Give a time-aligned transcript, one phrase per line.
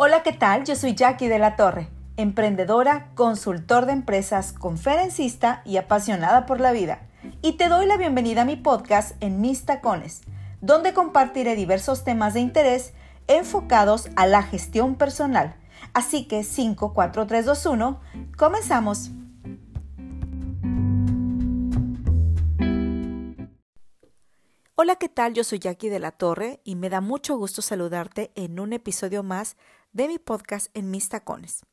[0.00, 0.62] Hola, ¿qué tal?
[0.62, 6.70] Yo soy Jackie de la Torre, emprendedora, consultor de empresas, conferencista y apasionada por la
[6.70, 7.00] vida.
[7.42, 10.20] Y te doy la bienvenida a mi podcast en Mis Tacones,
[10.60, 12.92] donde compartiré diversos temas de interés
[13.26, 15.56] enfocados a la gestión personal.
[15.94, 18.00] Así que 5, 4, 3, 2, 1,
[18.36, 19.10] comenzamos.
[24.80, 25.34] Hola, ¿qué tal?
[25.34, 29.24] Yo soy Jackie de la Torre y me da mucho gusto saludarte en un episodio
[29.24, 29.56] más
[29.92, 31.64] de mi podcast en mis tacones.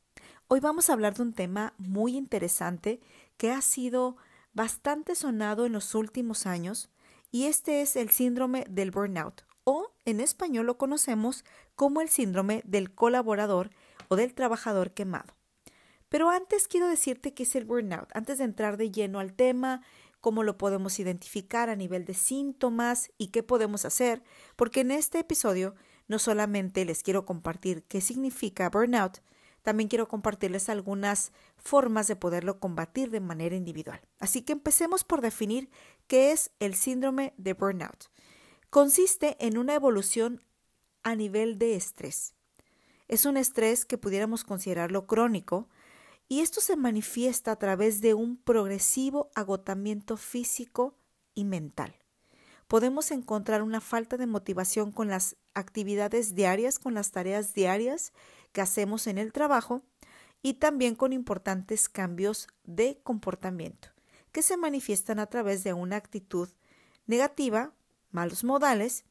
[0.47, 3.01] Hoy vamos a hablar de un tema muy interesante
[3.37, 4.17] que ha sido
[4.53, 6.89] bastante sonado en los últimos años
[7.31, 11.43] y este es el síndrome del burnout o en español lo conocemos
[11.75, 13.71] como el síndrome del colaborador
[14.07, 15.33] o del trabajador quemado.
[16.07, 19.81] Pero antes quiero decirte qué es el burnout, antes de entrar de lleno al tema
[20.21, 24.23] cómo lo podemos identificar a nivel de síntomas y qué podemos hacer,
[24.55, 25.75] porque en este episodio
[26.07, 29.21] no solamente les quiero compartir qué significa burnout,
[29.61, 33.99] también quiero compartirles algunas formas de poderlo combatir de manera individual.
[34.19, 35.69] Así que empecemos por definir
[36.07, 38.11] qué es el síndrome de burnout.
[38.69, 40.43] Consiste en una evolución
[41.01, 42.35] a nivel de estrés.
[43.07, 45.67] Es un estrés que pudiéramos considerarlo crónico,
[46.27, 50.97] y esto se manifiesta a través de un progresivo agotamiento físico
[51.33, 51.95] y mental.
[52.67, 58.11] Podemos encontrar una falta de motivación con las actividades diarias, con las tareas diarias
[58.51, 59.83] que hacemos en el trabajo
[60.41, 63.95] y también con importantes cambios de comportamiento
[64.35, 66.49] que se manifiestan a través de una actitud
[67.05, 67.73] negativa,
[68.11, 69.05] malos modales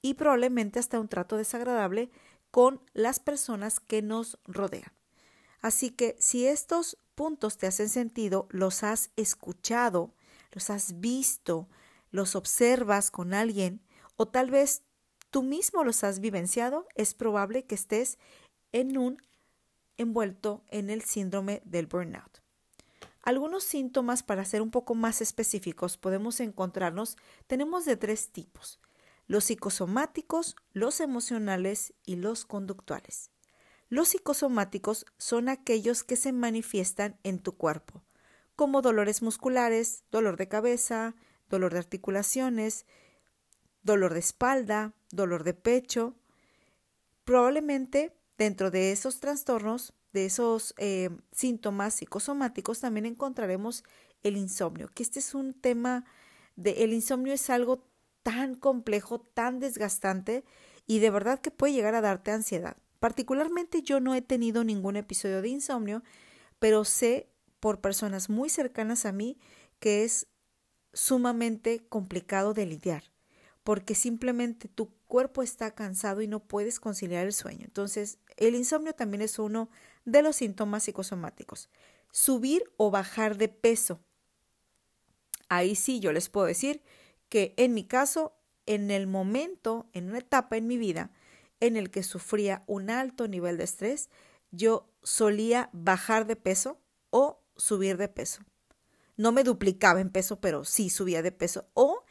[0.00, 2.08] y probablemente hasta un trato desagradable
[2.52, 4.92] con las personas que nos rodean.
[5.60, 10.14] Así que si estos puntos te hacen sentido, los has escuchado,
[10.52, 11.68] los has visto,
[12.10, 13.82] los observas con alguien
[14.16, 14.82] o tal vez
[15.30, 18.18] tú mismo los has vivenciado, es probable que estés
[18.72, 19.22] en un
[19.96, 22.40] envuelto en el síndrome del burnout.
[23.22, 28.80] Algunos síntomas, para ser un poco más específicos, podemos encontrarnos, tenemos de tres tipos,
[29.26, 33.30] los psicosomáticos, los emocionales y los conductuales.
[33.88, 38.02] Los psicosomáticos son aquellos que se manifiestan en tu cuerpo,
[38.56, 41.14] como dolores musculares, dolor de cabeza,
[41.50, 42.86] dolor de articulaciones,
[43.82, 46.14] dolor de espalda, dolor de pecho.
[47.24, 53.84] Probablemente dentro de esos trastornos, de esos eh, síntomas psicosomáticos, también encontraremos
[54.22, 56.04] el insomnio, que este es un tema
[56.56, 57.86] de el insomnio es algo
[58.22, 60.44] tan complejo, tan desgastante
[60.86, 62.76] y de verdad que puede llegar a darte ansiedad.
[62.98, 66.02] Particularmente yo no he tenido ningún episodio de insomnio,
[66.58, 67.30] pero sé
[67.60, 69.38] por personas muy cercanas a mí
[69.78, 70.26] que es
[70.92, 73.04] sumamente complicado de lidiar,
[73.64, 77.64] porque simplemente tu cuerpo está cansado y no puedes conciliar el sueño.
[77.64, 79.70] Entonces, el insomnio también es uno
[80.04, 81.68] de los síntomas psicosomáticos.
[82.10, 84.00] Subir o bajar de peso.
[85.48, 86.82] Ahí sí yo les puedo decir
[87.28, 88.34] que en mi caso,
[88.66, 91.10] en el momento, en una etapa en mi vida,
[91.60, 94.10] en el que sufría un alto nivel de estrés,
[94.50, 96.80] yo solía bajar de peso
[97.10, 98.42] o subir de peso.
[99.20, 101.68] No me duplicaba en peso, pero sí subía de peso.
[101.74, 102.04] O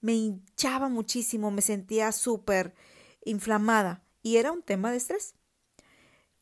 [0.00, 2.74] me hinchaba muchísimo, me sentía súper
[3.24, 5.36] inflamada y era un tema de estrés.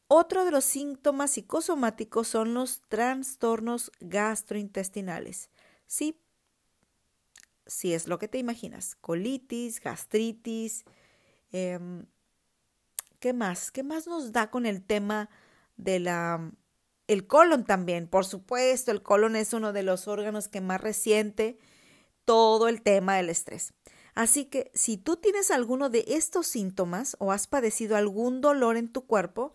[0.08, 5.50] Otro de los síntomas psicosomáticos son los trastornos gastrointestinales.
[5.86, 6.18] Sí,
[7.66, 8.94] sí es lo que te imaginas.
[8.94, 10.86] Colitis, gastritis,
[11.52, 11.78] eh,
[13.20, 13.70] ¿Qué más?
[13.70, 15.28] ¿Qué más nos da con el tema
[15.76, 16.50] de la
[17.06, 18.08] el colon también?
[18.08, 21.58] Por supuesto, el colon es uno de los órganos que más resiente
[22.24, 23.74] todo el tema del estrés.
[24.14, 28.88] Así que si tú tienes alguno de estos síntomas o has padecido algún dolor en
[28.88, 29.52] tu cuerpo,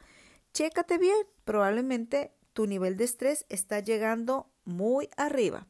[0.54, 1.28] chécate bien.
[1.46, 5.68] Probablemente tu nivel de estrés está llegando muy arriba.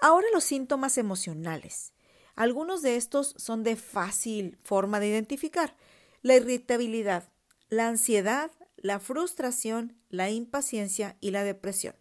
[0.00, 1.92] Ahora los síntomas emocionales.
[2.34, 5.76] Algunos de estos son de fácil forma de identificar
[6.22, 7.24] la irritabilidad,
[7.68, 8.50] la ansiedad,
[8.82, 11.94] la frustración, la impaciencia y la depresión.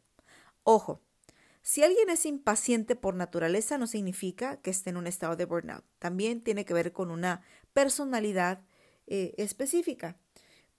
[0.63, 1.01] Ojo,
[1.61, 5.83] si alguien es impaciente por naturaleza no significa que esté en un estado de burnout.
[5.99, 7.41] También tiene que ver con una
[7.73, 8.61] personalidad
[9.05, 10.17] eh, específica.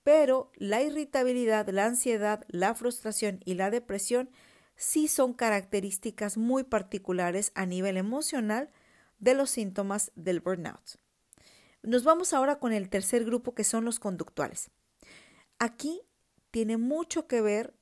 [0.03, 4.31] Pero la irritabilidad, la ansiedad, la frustración y la depresión
[4.75, 8.71] sí son características muy particulares a nivel emocional
[9.19, 10.97] de los síntomas del burnout.
[11.83, 14.71] Nos vamos ahora con el tercer grupo que son los conductuales.
[15.59, 16.01] Aquí
[16.51, 17.75] tiene mucho que ver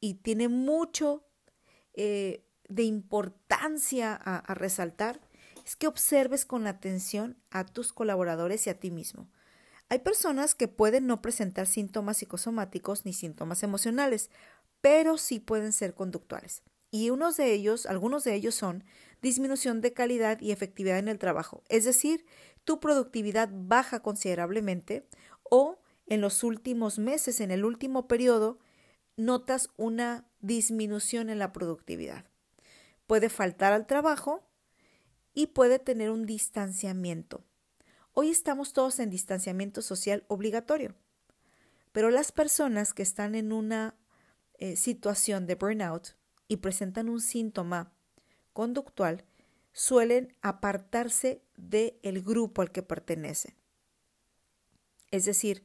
[0.00, 1.26] y tiene mucho
[1.92, 5.20] eh, de importancia a, a resaltar,
[5.64, 9.30] es que observes con atención a tus colaboradores y a ti mismo.
[9.88, 14.30] Hay personas que pueden no presentar síntomas psicosomáticos ni síntomas emocionales,
[14.80, 16.62] pero sí pueden ser conductuales.
[16.90, 18.84] Y unos de ellos, algunos de ellos son
[19.20, 22.24] disminución de calidad y efectividad en el trabajo, es decir,
[22.64, 25.08] tu productividad baja considerablemente
[25.42, 28.58] o en los últimos meses, en el último periodo,
[29.16, 32.24] notas una disminución en la productividad.
[33.06, 34.46] Puede faltar al trabajo
[35.34, 37.44] y puede tener un distanciamiento.
[38.12, 40.94] Hoy estamos todos en distanciamiento social obligatorio,
[41.92, 43.96] pero las personas que están en una
[44.58, 46.16] eh, situación de burnout
[46.46, 47.92] y presentan un síntoma
[48.52, 49.24] conductual
[49.72, 53.54] suelen apartarse del grupo al que pertenecen.
[55.10, 55.64] Es decir,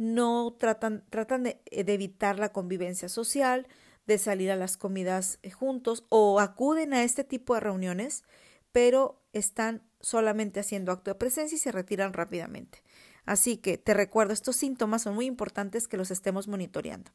[0.00, 3.68] no tratan, tratan de, de, evitar la convivencia social,
[4.06, 8.24] de salir a las comidas eh, juntos o acuden a este tipo de reuniones,
[8.72, 12.82] pero están solamente haciendo acto de presencia y se retiran rápidamente.
[13.26, 17.10] Así que te recuerdo, estos síntomas son muy importantes que los estemos monitoreando.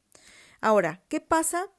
[0.61, 1.71] Ahora, ¿qué pasa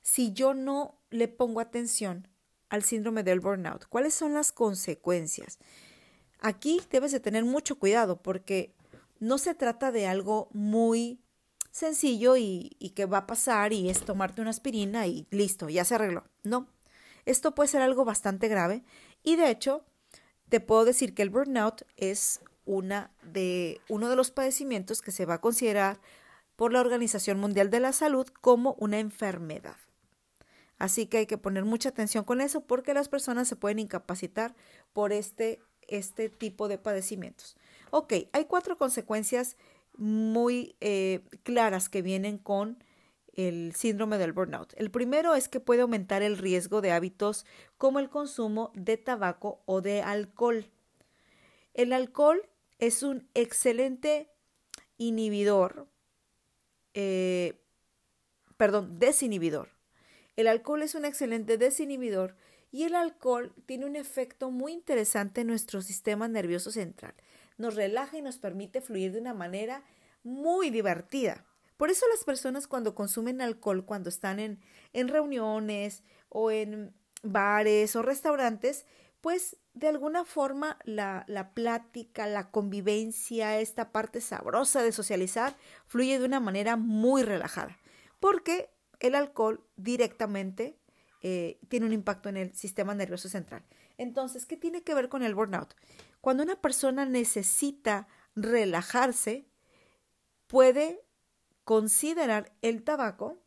[0.00, 2.26] si yo no le pongo atención
[2.70, 3.84] al síndrome del burnout?
[3.90, 5.58] ¿Cuáles son las consecuencias?
[6.40, 8.73] Aquí debes de tener mucho cuidado porque
[9.24, 11.18] no se trata de algo muy
[11.70, 15.94] sencillo y, que va a pasar y es tomarte una aspirina y listo, ya se
[15.94, 16.24] arregló.
[16.44, 16.68] No,
[17.24, 18.84] esto puede ser algo bastante grave
[19.22, 19.84] y de hecho
[20.50, 25.26] te puedo decir que el burnout es una de, uno de los padecimientos que se
[25.26, 26.00] va a considerar
[26.54, 29.76] por la Organización Mundial de la Salud como una enfermedad.
[30.78, 34.54] Así que hay que poner mucha atención con eso porque las personas se pueden incapacitar
[34.92, 37.56] por este, este tipo de padecimientos.
[37.96, 39.56] Ok, hay cuatro consecuencias
[39.96, 42.82] muy eh, claras que vienen con
[43.34, 44.72] el síndrome del burnout.
[44.76, 47.46] El primero es que puede aumentar el riesgo de hábitos
[47.78, 50.66] como el consumo de tabaco o de alcohol.
[51.72, 52.42] El alcohol
[52.80, 54.28] es un excelente
[54.98, 55.86] inhibidor,
[56.94, 57.62] eh,
[58.56, 59.68] perdón, desinhibidor.
[60.34, 62.34] El alcohol es un excelente desinhibidor
[62.72, 67.14] y el alcohol tiene un efecto muy interesante en nuestro sistema nervioso central.
[67.56, 69.84] Nos relaja y nos permite fluir de una manera
[70.22, 71.44] muy divertida.
[71.76, 74.60] Por eso las personas cuando consumen alcohol, cuando están en,
[74.92, 78.86] en reuniones o en bares o restaurantes,
[79.20, 86.18] pues de alguna forma la, la, plática, la convivencia, esta parte sabrosa de socializar, fluye
[86.18, 87.78] de una manera muy relajada,
[88.20, 90.78] porque el alcohol directamente
[91.22, 93.64] eh, tiene un impacto en el sistema nervioso central.
[93.96, 95.74] Entonces, ¿qué tiene que ver con el burnout?
[96.24, 99.46] Cuando una persona necesita relajarse,
[100.46, 101.04] puede
[101.64, 103.42] considerar el tabaco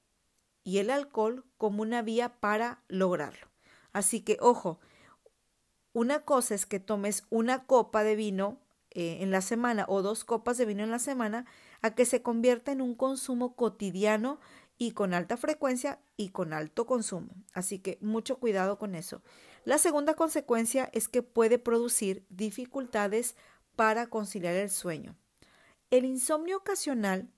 [0.64, 3.48] y el alcohol como una vía para lograrlo.
[3.94, 4.80] Así que, ojo,
[5.92, 10.24] una cosa es que tomes una copa de vino eh, en la semana o dos
[10.24, 11.48] copas de vino en la semana
[11.82, 14.40] a que se convierta en un consumo cotidiano
[14.78, 17.30] y con alta frecuencia y con alto consumo.
[17.54, 19.24] Así que mucho cuidado con eso.
[19.68, 23.36] La segunda consecuencia es que puede producir dificultades
[23.76, 25.18] para conciliar el sueño.
[25.90, 27.30] El insomnio ocasional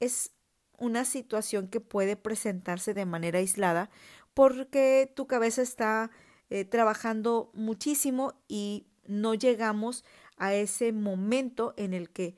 [0.00, 0.32] es
[0.78, 3.88] una situación que puede presentarse de manera aislada
[4.34, 6.10] porque tu cabeza está
[6.50, 10.04] eh, trabajando muchísimo y no llegamos
[10.38, 12.34] a ese momento en el que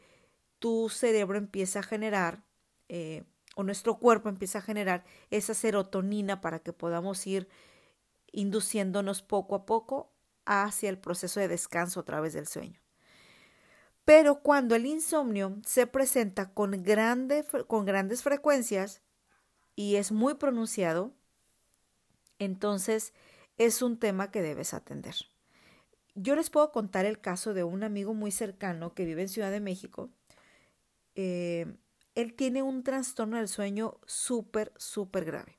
[0.59, 2.45] tu cerebro empieza a generar
[2.91, 3.25] eh,
[3.57, 7.49] o nuestro cuerpo empieza a generar esa serotonina para que podamos ir
[8.35, 10.13] induciéndonos poco a poco
[10.45, 12.81] hacia el proceso de descanso a través del sueño.
[14.05, 16.85] Pero cuando el insomnio se presenta con,
[17.67, 19.01] con grandes frecuencias
[19.77, 21.15] y es muy pronunciado,
[22.39, 23.15] entonces
[23.57, 25.15] es un tema que debes atender.
[26.15, 29.51] Yo les puedo contar el caso de un amigo muy cercano que vive en Ciudad
[29.51, 30.11] de México.
[31.15, 31.75] Eh,
[32.15, 35.59] él tiene un trastorno del sueño súper, súper grave.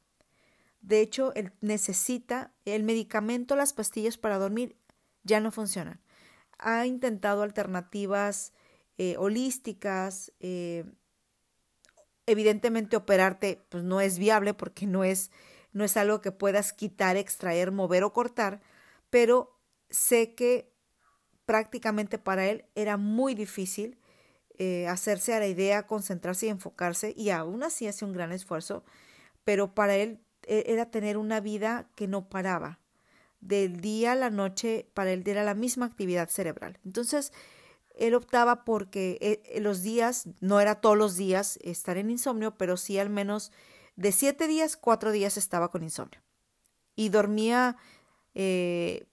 [0.85, 4.77] De hecho, él necesita el medicamento, las pastillas para dormir
[5.23, 5.99] ya no funcionan
[6.57, 8.53] ha intentado alternativas
[8.97, 10.31] eh, holísticas.
[10.39, 10.85] Eh,
[12.25, 15.31] evidentemente operarte pues no es viable porque no es,
[15.73, 18.61] no es algo que puedas quitar, extraer, mover o cortar,
[19.09, 20.73] pero sé que
[21.45, 23.99] prácticamente para él era muy difícil
[24.57, 28.83] eh, hacerse a la idea, concentrarse y enfocarse, y aún así hace un gran esfuerzo,
[29.43, 32.79] pero para él era tener una vida que no paraba,
[33.45, 36.79] del día a la noche para él era la misma actividad cerebral.
[36.83, 37.31] Entonces,
[37.95, 42.75] él optaba porque eh, los días, no era todos los días estar en insomnio, pero
[42.75, 43.51] sí al menos
[43.95, 46.21] de siete días, cuatro días estaba con insomnio.
[46.95, 47.77] Y dormía
[48.33, 49.05] eh,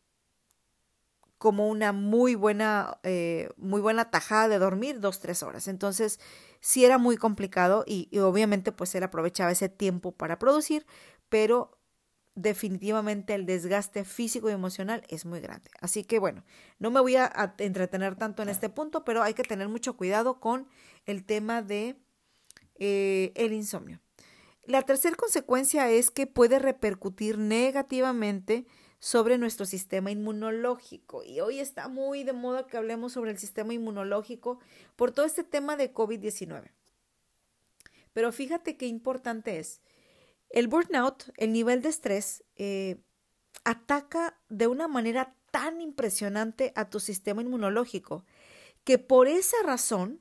[1.38, 5.68] como una muy buena, eh, muy buena tajada de dormir dos, tres horas.
[5.68, 6.20] Entonces,
[6.60, 10.86] sí era muy complicado y obviamente pues él aprovechaba ese tiempo para producir,
[11.32, 11.78] pero
[12.34, 15.70] definitivamente el desgaste físico y emocional es muy grande.
[15.80, 16.44] Así que bueno,
[16.78, 20.40] no me voy a, entretener tanto en este punto, pero hay que tener mucho cuidado
[20.40, 20.68] con
[21.06, 21.96] el tema de
[22.74, 23.98] eh, el insomnio.
[24.66, 28.66] La tercera consecuencia es que puede repercutir negativamente
[28.98, 31.24] sobre nuestro sistema inmunológico.
[31.24, 34.58] Y hoy está muy de moda que hablemos sobre el sistema inmunológico
[34.96, 36.72] por todo este tema de COVID-19.
[38.12, 39.80] Pero fíjate qué importante es
[40.52, 43.02] el burnout, el nivel de estrés, eh,
[43.64, 48.24] ataca de una manera tan impresionante a tu sistema inmunológico
[48.84, 50.20] que por esa razón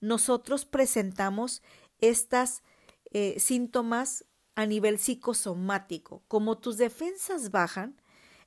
[0.00, 1.62] nosotros presentamos
[2.00, 2.62] estas
[3.10, 6.24] eh, síntomas a nivel psicosomático.
[6.28, 8.00] Como tus defensas bajan,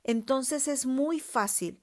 [0.04, 1.80] entonces es muy fácil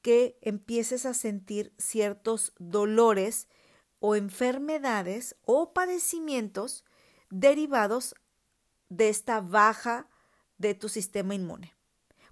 [0.00, 3.48] que empieces a sentir ciertos dolores
[3.98, 6.84] o enfermedades o padecimientos
[7.28, 8.14] derivados
[8.88, 10.08] de esta baja
[10.58, 11.74] de tu sistema inmune.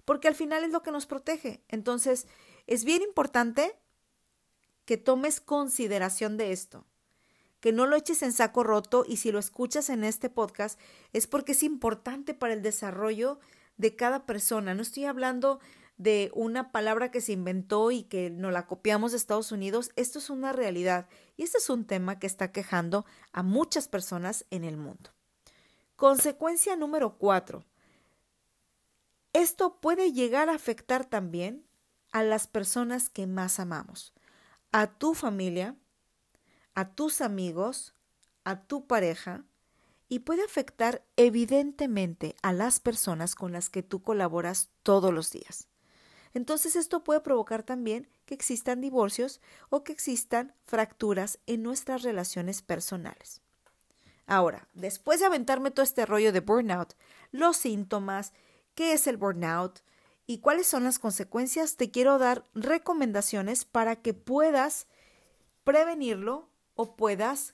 [0.03, 1.63] Porque al final es lo que nos protege.
[1.67, 2.27] Entonces,
[2.67, 3.77] es bien importante
[4.85, 6.85] que tomes consideración de esto,
[7.59, 10.79] que no lo eches en saco roto y si lo escuchas en este podcast
[11.11, 13.39] es porque es importante para el desarrollo
[13.77, 14.75] de cada persona.
[14.75, 15.59] No estoy hablando
[15.97, 19.91] de una palabra que se inventó y que no la copiamos de Estados Unidos.
[19.95, 21.07] Esto es una realidad
[21.37, 25.14] y este es un tema que está quejando a muchas personas en el mundo.
[25.95, 27.63] Consecuencia número cuatro.
[29.31, 31.65] Esto puede llegar a afectar también
[32.11, 34.13] a las personas que más amamos,
[34.73, 35.77] a tu familia,
[36.73, 37.93] a tus amigos,
[38.43, 39.45] a tu pareja
[40.09, 45.69] y puede afectar evidentemente a las personas con las que tú colaboras todos los días.
[46.33, 52.61] Entonces esto puede provocar también que existan divorcios o que existan fracturas en nuestras relaciones
[52.61, 53.44] personales.
[54.27, 56.95] Ahora, después de aventarme todo este rollo de burnout,
[57.31, 58.33] los síntomas,
[58.73, 59.81] qué es el burnout
[60.25, 64.87] y cuáles son las consecuencias, te quiero dar recomendaciones para que puedas
[65.63, 67.53] prevenirlo o puedas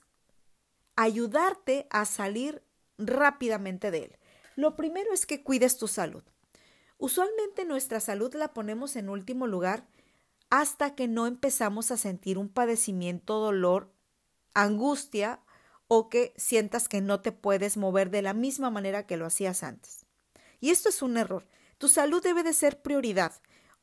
[0.96, 2.62] ayudarte a salir
[2.98, 4.18] rápidamente de él.
[4.56, 6.22] Lo primero es que cuides tu salud.
[6.98, 9.86] Usualmente nuestra salud la ponemos en último lugar
[10.50, 13.90] hasta que no empezamos a sentir un padecimiento, dolor,
[14.54, 15.40] angustia
[15.94, 19.62] o que sientas que no te puedes mover de la misma manera que lo hacías
[19.62, 20.06] antes.
[20.58, 21.46] Y esto es un error.
[21.76, 23.42] Tu salud debe de ser prioridad.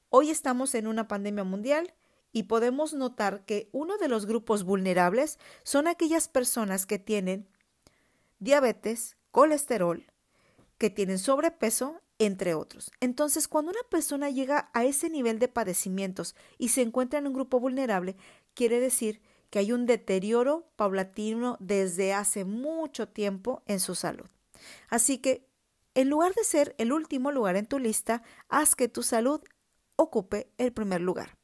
[0.10, 1.94] Hoy estamos en una pandemia mundial
[2.32, 7.48] y podemos notar que uno de los grupos vulnerables son aquellas personas que tienen
[8.39, 10.12] diabetes, colesterol,
[10.80, 12.92] que tienen sobrepeso, entre otros.
[13.01, 17.34] Entonces, cuando una persona llega a ese nivel de padecimientos y se encuentra en un
[17.34, 18.16] grupo vulnerable,
[18.56, 24.27] quiere decir que hay un deterioro paulatino desde hace mucho tiempo en su salud.
[24.89, 25.48] Así que,
[25.96, 29.41] en lugar de ser el último lugar en tu lista, haz que tu salud
[29.96, 31.38] ocupe el primer lugar.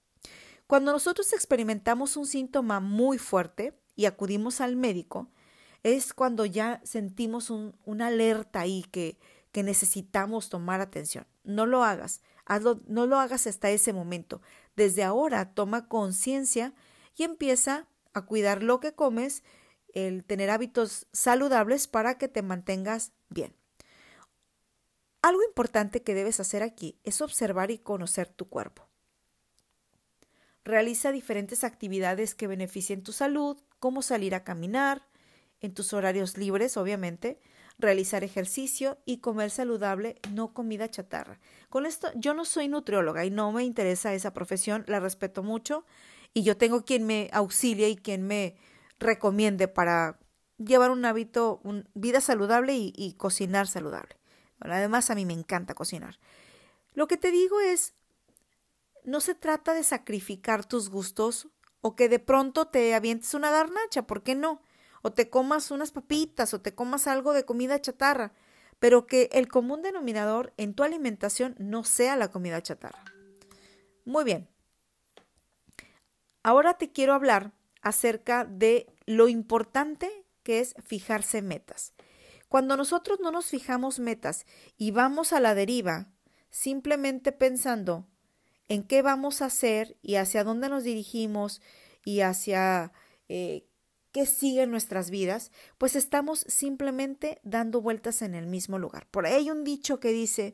[0.68, 5.30] Cuando nosotros experimentamos un síntoma muy fuerte y acudimos al médico,
[5.84, 9.20] es cuando ya sentimos una alerta ahí que,
[9.52, 11.28] que necesitamos tomar atención.
[11.44, 14.42] No lo hagas, hazlo, no lo hagas hasta ese momento.
[14.76, 16.74] Desde ahora toma conciencia
[17.16, 19.44] y empieza a cuidar lo que comes,
[19.94, 23.56] el tener hábitos saludables para que te mantengas bien.
[25.22, 28.88] Algo importante que debes hacer aquí es observar y conocer tu cuerpo.
[30.64, 35.08] Realiza diferentes actividades que beneficien tu salud, como salir a caminar,
[35.62, 37.40] en tus horarios libres, obviamente,
[37.78, 41.40] realizar ejercicio y comer saludable, no comida chatarra.
[41.70, 45.86] Con esto, yo no soy nutrióloga y no me interesa esa profesión, la respeto mucho,
[46.36, 48.58] y yo tengo quien me auxilie y quien me
[49.00, 50.20] recomiende para
[50.58, 54.18] llevar un hábito, un, vida saludable y, cocinar saludable.
[54.60, 56.20] además, a mí me encanta cocinar.
[56.94, 57.94] Lo que te digo es,
[59.06, 61.48] no se trata de sacrificar tus gustos
[61.80, 64.62] o que de pronto te avientes una garnacha, ¿por qué no?
[65.04, 68.34] O te comas unas papitas o te comas algo de comida chatarra,
[68.80, 73.06] pero que el común denominador en tu alimentación no sea la comida chatarra.
[74.04, 74.50] Muy bien,
[76.46, 80.12] Ahora te quiero hablar acerca de lo importante
[80.44, 81.94] que es fijarse metas.
[82.50, 84.46] Cuando nosotros no nos fijamos metas
[84.78, 86.14] y vamos a la deriva,
[86.52, 88.06] simplemente pensando
[88.68, 91.64] en qué vamos a hacer y hacia dónde nos dirigimos
[92.04, 92.94] y hacia
[93.28, 93.66] eh,
[94.12, 99.08] qué sigue en nuestras vidas, pues estamos simplemente dando vueltas en el mismo lugar.
[99.10, 100.54] Por ahí hay un dicho que dice,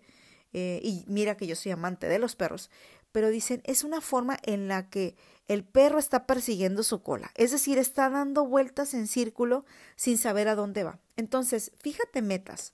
[0.54, 2.70] eh, y mira que yo soy amante de los perros,
[3.12, 5.16] pero dicen es una forma en la que
[5.52, 9.66] el perro está persiguiendo su cola, es decir, está dando vueltas en círculo
[9.98, 11.02] sin saber a dónde va.
[11.18, 12.74] Entonces, fíjate metas.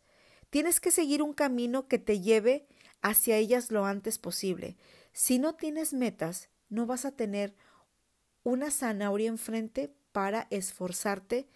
[0.51, 2.67] Tienes que seguir un camino que te lleve
[3.01, 4.77] hacia ellas lo antes posible.
[5.12, 7.55] Si no tienes metas, no vas a tener
[8.43, 11.50] una zanahoria enfrente para esforzarte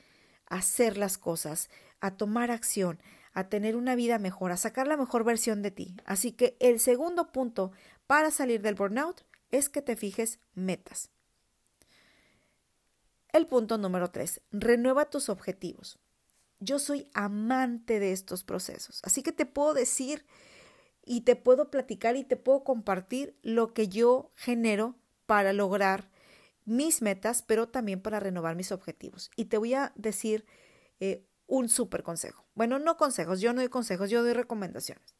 [0.47, 2.99] a hacer las cosas, a tomar acción,
[3.33, 5.95] a tener una vida mejor, a sacar la mejor versión de ti.
[6.03, 7.73] Así que el segundo punto
[8.07, 11.09] para salir del burnout es que te fijes metas.
[13.29, 15.99] El punto número tres, renueva tus objetivos.
[16.59, 20.25] Yo soy amante de estos procesos, así que te puedo decir
[21.03, 26.09] y te puedo platicar y te puedo compartir lo que yo genero para lograr
[26.65, 29.31] mis metas, pero también para renovar mis objetivos.
[29.35, 30.45] Y te voy a decir
[30.99, 32.45] eh, un súper consejo.
[32.53, 35.15] Bueno, no consejos, yo no doy consejos, yo doy recomendaciones.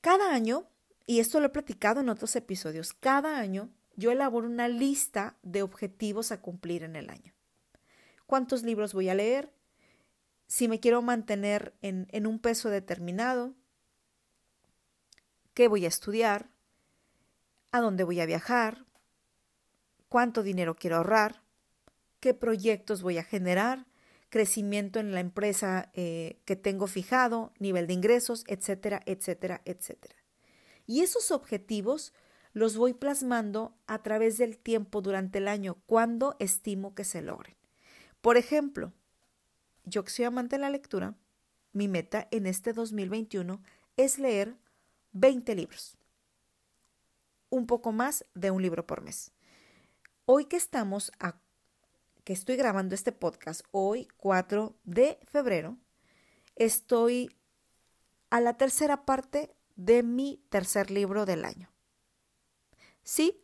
[0.00, 0.66] Cada año,
[1.08, 5.62] y esto lo he platicado en otros episodios, cada año yo elaboro una lista de
[5.62, 7.32] objetivos a cumplir en el año.
[8.26, 9.50] ¿Cuántos libros voy a leer?
[10.46, 13.54] Si me quiero mantener en, un peso determinado,
[15.54, 16.50] ¿qué voy a estudiar?
[17.72, 18.84] ¿A dónde voy a viajar?
[20.08, 21.42] cuánto dinero quiero ahorrar,
[22.20, 23.86] qué proyectos voy a generar,
[24.30, 30.17] crecimiento en la empresa eh, que tengo fijado, nivel de ingresos, etcétera, etcétera, etcétera.
[30.88, 32.14] Y esos objetivos
[32.54, 37.54] los voy plasmando a través del tiempo durante el año, cuando estimo que se logren.
[38.22, 38.94] Por ejemplo,
[39.84, 41.14] yo que soy amante de la lectura,
[41.74, 43.62] mi meta en este 2021
[43.98, 44.56] es leer
[45.12, 45.98] 20 libros,
[47.50, 49.30] un poco más de un libro por mes.
[50.24, 51.38] Hoy que estamos a,
[52.24, 55.76] que estoy grabando este podcast, hoy 4 de febrero,
[56.56, 57.30] estoy
[58.30, 61.70] a la tercera parte de mi tercer libro del año.
[63.02, 63.40] ¿Sí?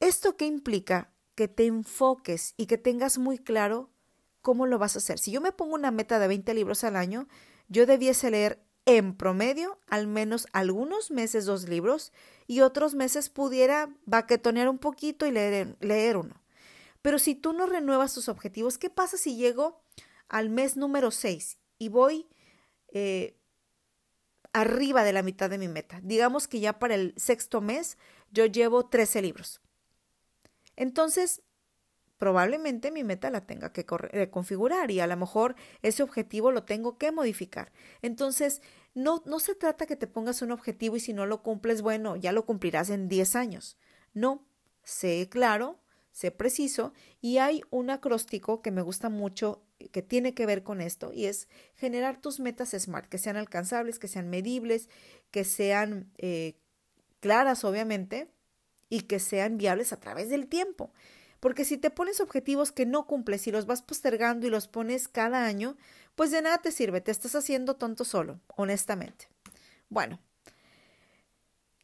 [0.00, 1.12] ¿Esto qué implica?
[1.36, 3.88] Que te enfoques y que tengas muy claro
[4.42, 5.20] cómo lo vas a hacer.
[5.20, 7.28] Si yo me pongo una meta de 20 libros al año,
[7.68, 12.12] yo debiese leer en promedio al menos algunos meses dos libros
[12.48, 16.42] y otros meses pudiera baquetonear un poquito y leer, uno.
[17.00, 19.80] Pero si tú no renuevas tus objetivos, ¿qué pasa si llego
[20.28, 22.26] al mes número 6 y voy
[22.88, 23.37] eh,
[24.52, 26.00] arriba de la mitad de mi meta?
[26.02, 27.98] Digamos que ya para el sexto mes
[28.30, 29.60] yo llevo 13 libros.
[30.76, 31.42] Entonces,
[32.18, 36.64] probablemente mi meta la tenga que eh, configurar y a lo mejor ese objetivo lo
[36.64, 37.72] tengo que modificar.
[38.02, 38.60] Entonces,
[38.94, 42.16] no, no se trata que te pongas un objetivo y si no lo cumples, bueno,
[42.16, 43.78] ya lo cumplirás en 10 años.
[44.12, 44.46] No,
[44.82, 45.80] sé claro,
[46.10, 50.80] sé preciso y hay un acróstico que me gusta mucho que tiene que ver con
[50.80, 54.88] esto y es generar tus metas SMART, que sean alcanzables, que sean medibles,
[55.30, 56.56] que sean eh,
[57.20, 58.28] claras, obviamente,
[58.88, 60.92] y que sean viables a través del tiempo.
[61.40, 65.06] Porque si te pones objetivos que no cumples y los vas postergando y los pones
[65.06, 65.76] cada año,
[66.16, 69.28] pues de nada te sirve, te estás haciendo tonto solo, honestamente.
[69.88, 70.20] Bueno,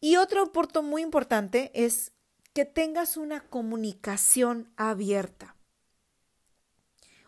[0.01, 2.13] y otro punto muy importante es
[2.53, 5.57] que tengas una comunicación abierta.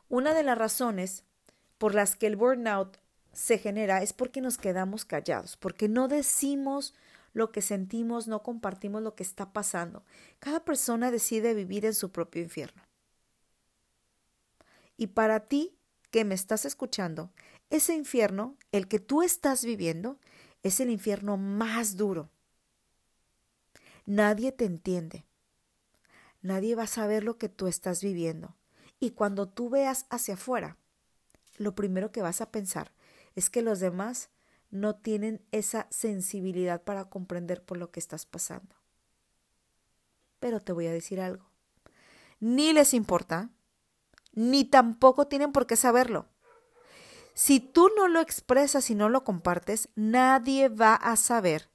[0.09, 1.25] Una de las razones
[1.79, 2.99] por las que el burnout
[3.33, 6.95] se genera es porque nos quedamos callados, porque no decimos
[7.33, 10.05] lo que sentimos, no compartimos lo que está pasando.
[10.39, 12.83] Cada persona decide vivir en su propio infierno.
[14.97, 15.77] Y para ti,
[16.11, 17.31] que me estás escuchando,
[17.69, 20.19] ese infierno, el que tú estás viviendo,
[20.63, 22.31] es el infierno más duro.
[24.07, 25.27] Nadie te entiende.
[26.41, 28.55] Nadie va a saber lo que tú estás viviendo.
[29.07, 30.79] Y cuando tú veas hacia afuera,
[31.59, 32.91] lo primero que vas a pensar
[33.37, 34.31] es que los demás
[34.73, 38.75] no tienen esa sensibilidad para comprender por lo que estás pasando.
[40.41, 41.49] Pero te voy a decir algo.
[42.41, 43.51] Ni les importa,
[44.33, 46.27] ni tampoco tienen por qué saberlo.
[47.33, 51.71] Si tú no lo expresas y no lo compartes, nadie va a saber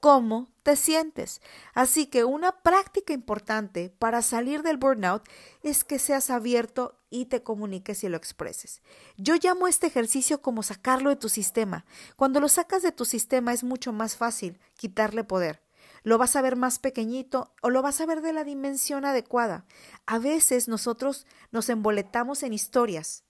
[0.00, 1.40] cómo te sientes.
[1.74, 5.22] Así que una práctica importante para salir del burnout
[5.62, 8.82] es que seas abierto y te comuniques y lo expreses.
[9.16, 11.84] Yo llamo este ejercicio como sacarlo de tu sistema.
[12.16, 15.62] Cuando lo sacas de tu sistema es mucho más fácil quitarle poder.
[16.02, 19.64] Lo vas a ver más pequeñito o lo vas a ver de la dimensión adecuada.
[20.06, 23.24] A veces nosotros nos emboletamos en historias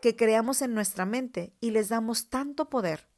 [0.00, 3.08] que creamos en nuestra mente y les damos tanto poder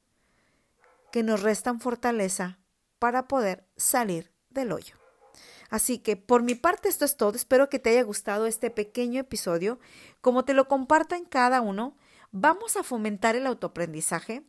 [1.13, 2.59] que nos restan fortaleza
[2.99, 4.97] para poder salir del hoyo.
[5.71, 7.37] Así que por mi parte esto es todo.
[7.37, 9.79] Espero que te haya gustado este pequeño episodio.
[10.21, 11.97] Como te lo comparto en cada uno,
[12.31, 14.45] vamos a fomentar el autoaprendizaje.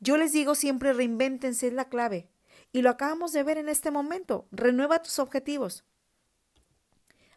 [0.00, 2.28] Yo les digo siempre reinvéntense es la clave.
[2.72, 4.48] Y lo acabamos de ver en este momento.
[4.50, 5.84] Renueva tus objetivos.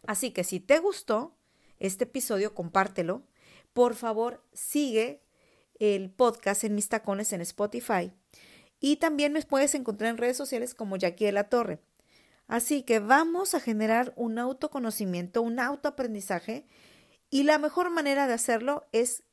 [0.06, 1.36] Así que si te gustó
[1.78, 3.22] este episodio, compártelo.
[3.72, 5.22] Por favor, sigue
[5.78, 8.12] el podcast en mis tacones en Spotify.
[8.80, 11.80] Y también me puedes encontrar en redes sociales como Jackie de la Torre.
[12.46, 16.66] Así que vamos a generar un autoconocimiento, un autoaprendizaje.
[17.30, 19.24] Y la mejor manera de hacerlo es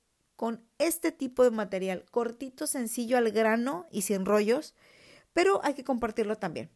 [0.41, 4.73] con este tipo de material, cortito, sencillo, al grano y sin rollos,
[5.34, 6.71] pero hay que compartirlo también.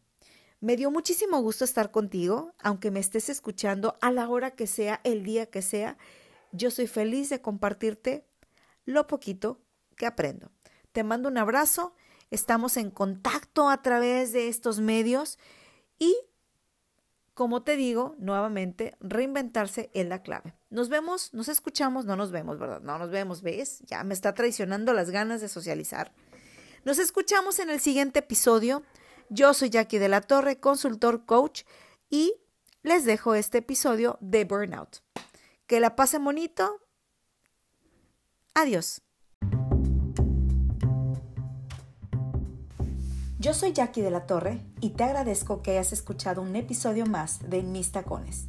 [0.60, 5.00] Me dio muchísimo gusto estar contigo, aunque me estés escuchando a la hora que sea,
[5.02, 5.98] el día que sea.
[6.52, 8.24] Yo soy feliz de compartirte
[8.84, 9.60] lo poquito
[9.96, 10.52] que aprendo.
[10.92, 11.94] Te mando un abrazo,
[12.30, 15.38] estamos en contacto a través de estos medios
[15.98, 16.16] y,
[17.34, 20.54] como te digo, nuevamente, reinventarse es la clave.
[20.70, 22.80] Nos vemos, nos escuchamos, no nos vemos, ¿verdad?
[22.80, 23.80] No nos vemos, ¿ves?
[23.86, 26.12] Ya me está traicionando las ganas de socializar.
[26.84, 28.82] Nos escuchamos en el siguiente episodio.
[29.28, 31.62] Yo soy Jackie de la Torre, consultor coach,
[32.08, 32.34] y
[32.82, 35.02] les dejo este episodio de Burnout.
[35.66, 36.80] Que la pasen bonito.
[38.54, 39.02] Adiós.
[43.38, 47.38] Yo soy Jackie de la Torre y te agradezco que hayas escuchado un episodio más
[47.50, 48.46] de Mis Tacones.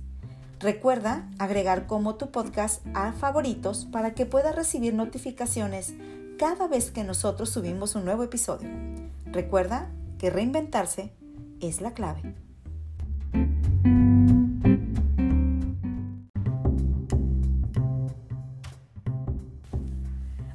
[0.62, 5.94] Recuerda agregar como tu podcast a favoritos para que puedas recibir notificaciones
[6.40, 8.70] cada vez que nosotros subimos un nuevo episodio.
[9.26, 11.12] Recuerda que reinventarse
[11.60, 12.34] es la clave.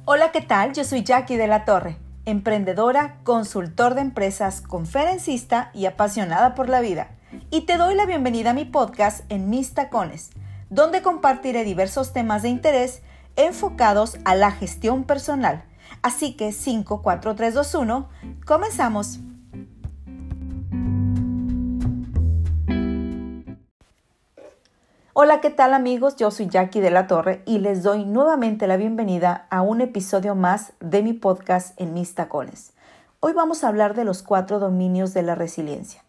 [0.05, 0.73] Hola, ¿qué tal?
[0.73, 6.81] Yo soy Jackie de la Torre, emprendedora, consultor de empresas, conferencista y apasionada por la
[6.81, 7.11] vida.
[7.49, 10.31] Y te doy la bienvenida a mi podcast en Mis Tacones,
[10.69, 13.01] donde compartiré diversos temas de interés
[13.35, 15.63] enfocados a la gestión personal.
[16.01, 18.09] Así que 5, 4, 3, 2, 1,
[18.45, 19.19] comenzamos.
[25.15, 26.15] Hola, ¿qué tal amigos?
[26.15, 30.33] Yo soy Jackie de la Torre y les doy nuevamente la bienvenida a un episodio
[30.33, 32.73] más de mi podcast en mis tacones.
[33.19, 36.03] Hoy vamos a hablar de los cuatro dominios de la resiliencia.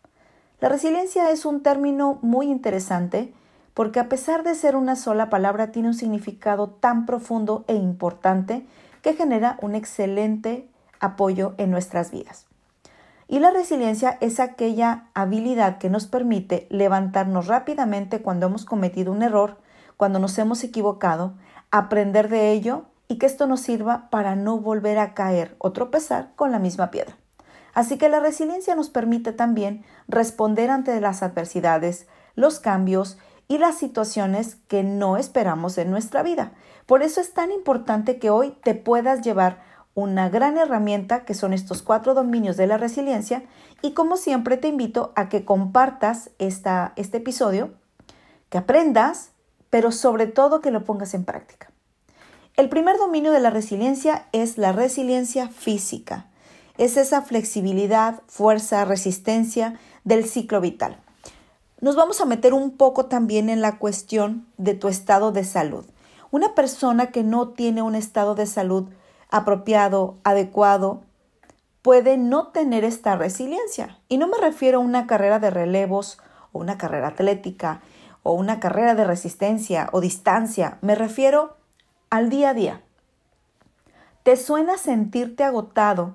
[0.59, 3.35] La resiliencia es un término muy interesante
[3.75, 8.67] porque a pesar de ser una sola palabra tiene un significado tan profundo e importante
[9.03, 10.67] que genera un excelente
[10.99, 12.47] apoyo en nuestras vidas.
[13.29, 19.23] Y la resiliencia es aquella habilidad que nos permite levantarnos rápidamente cuando hemos cometido un
[19.23, 19.59] error,
[19.97, 21.35] cuando nos hemos equivocado,
[21.71, 26.33] aprender de ello y que esto nos sirva para no volver a caer o tropezar
[26.37, 27.17] con la misma piedra.
[27.73, 32.07] Así que la resiliencia nos permite también responder ante las adversidades,
[32.37, 36.53] los cambios y las situaciones que no esperamos en nuestra vida.
[36.87, 39.63] Por eso es tan importante que hoy te puedas llevar
[39.95, 43.45] una gran herramienta que son estos cuatro dominios de la resiliencia
[43.81, 47.73] y como siempre te invito a que compartas esta, este episodio,
[48.49, 49.31] que aprendas,
[49.71, 51.71] pero sobre todo que lo pongas en práctica.
[52.57, 56.27] El primer dominio de la resiliencia es la resiliencia física.
[56.79, 60.99] Es esa flexibilidad, fuerza, resistencia del ciclo vital.
[61.81, 65.85] Nos vamos a meter un poco también en la cuestión de tu estado de salud.
[66.31, 68.89] Una persona que no tiene un estado de salud
[69.35, 71.03] apropiado, adecuado,
[71.83, 73.99] puede no tener esta resiliencia.
[74.09, 76.19] Y no me refiero a una carrera de relevos
[76.53, 77.81] o una carrera atlética
[78.23, 80.79] o una carrera de resistencia o distancia.
[80.83, 81.57] Me refiero
[82.11, 82.83] al día a día.
[84.23, 86.15] ¿Te suena sentirte agotado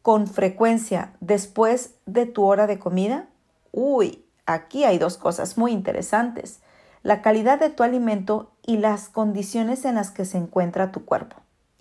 [0.00, 3.26] con frecuencia después de tu hora de comida?
[3.70, 6.60] Uy, aquí hay dos cosas muy interesantes.
[7.02, 11.36] La calidad de tu alimento y las condiciones en las que se encuentra tu cuerpo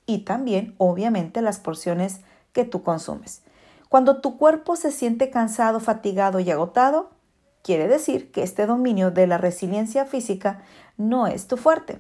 [0.08, 2.22] y también, obviamente, las porciones
[2.54, 3.44] que tú consumes.
[3.90, 7.12] Cuando tu cuerpo se siente cansado, fatigado y agotado,
[7.62, 10.64] quiere decir que este dominio de la resiliencia física
[10.98, 12.00] no es tu fuerte.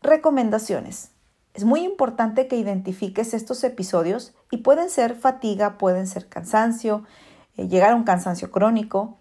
[0.00, 1.10] Recomendaciones.
[1.54, 7.02] Es muy importante que identifiques estos episodios y pueden ser fatiga, pueden ser cansancio,
[7.56, 9.16] eh, llegar a un cansancio crónico.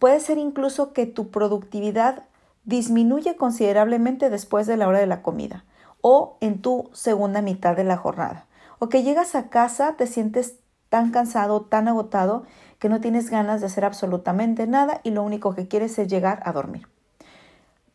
[0.00, 2.24] Puede ser incluso que tu productividad
[2.64, 5.64] disminuye considerablemente después de la hora de la comida
[6.00, 8.46] o en tu segunda mitad de la jornada.
[8.78, 10.56] O que llegas a casa, te sientes
[10.88, 12.44] tan cansado, tan agotado,
[12.78, 16.40] que no tienes ganas de hacer absolutamente nada y lo único que quieres es llegar
[16.44, 16.86] a dormir.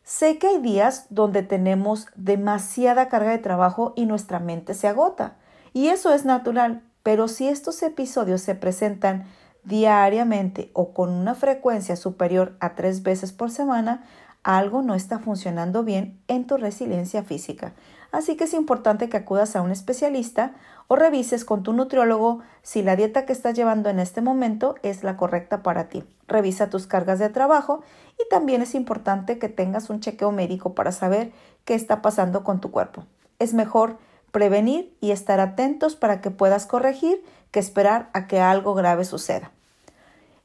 [0.02, 5.36] Sé que hay días donde tenemos demasiada carga de trabajo y nuestra mente se agota.
[5.72, 9.26] Y eso es natural, pero si estos episodios se presentan
[9.64, 14.04] diariamente o con una frecuencia superior a tres veces por semana,
[14.42, 17.72] algo no está funcionando bien en tu resiliencia física.
[18.14, 20.52] Así que es importante que acudas a un especialista
[20.86, 25.02] o revises con tu nutriólogo si la dieta que estás llevando en este momento es
[25.02, 26.04] la correcta para ti.
[26.28, 27.82] Revisa tus cargas de trabajo
[28.16, 31.32] y también es importante que tengas un chequeo médico para saber
[31.64, 33.04] qué está pasando con tu cuerpo.
[33.40, 33.98] Es mejor
[34.30, 39.50] prevenir y estar atentos para que puedas corregir que esperar a que algo grave suceda.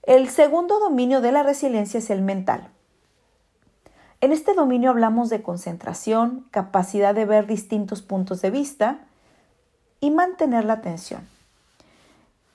[0.02, 2.72] El segundo dominio de la resiliencia es el mental.
[4.22, 9.00] En este dominio hablamos de concentración, capacidad de ver distintos puntos de vista
[10.02, 11.26] y mantener la atención.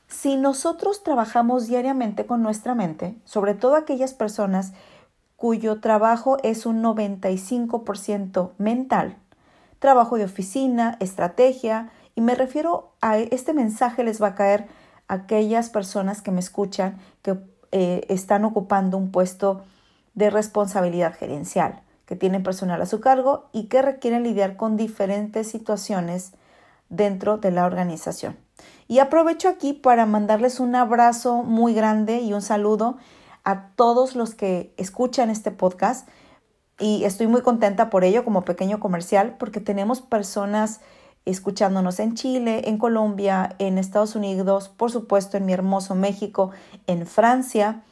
[0.09, 4.75] Si nosotros trabajamos diariamente con nuestra mente, sobre todo aquellas personas
[5.37, 9.17] cuyo trabajo es un 95% mental,
[9.79, 14.69] trabajo de oficina, estrategia, y me refiero a este mensaje les va a caer
[15.09, 17.39] a aquellas personas que me escuchan que
[17.73, 19.65] eh, están ocupando un puesto
[20.15, 25.49] de responsabilidad gerencial, que tienen personal a su cargo y que requieren lidiar con diferentes
[25.49, 26.33] situaciones
[26.89, 28.37] dentro de la organización.
[28.87, 32.99] Y aprovecho aquí para mandarles un abrazo muy grande y un saludo
[33.43, 36.09] a todos los que escuchan este podcast
[36.79, 40.81] y estoy muy contenta por ello como pequeño comercial porque tenemos personas
[41.25, 46.51] escuchándonos en Chile, en Colombia, en Estados Unidos, por supuesto en mi hermoso México,
[46.87, 47.83] en Francia,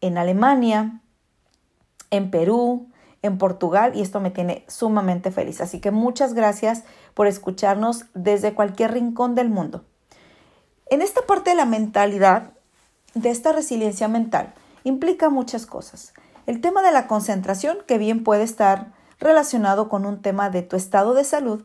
[0.00, 1.00] en Alemania,
[2.10, 2.88] en Perú,
[3.22, 5.60] en Portugal y esto me tiene sumamente feliz.
[5.60, 9.84] Así que muchas gracias por escucharnos desde cualquier rincón del mundo.
[10.86, 12.50] En esta parte de la mentalidad,
[13.14, 16.14] de esta resiliencia mental, implica muchas cosas.
[16.46, 20.76] El tema de la concentración, que bien puede estar relacionado con un tema de tu
[20.76, 21.62] estado de salud,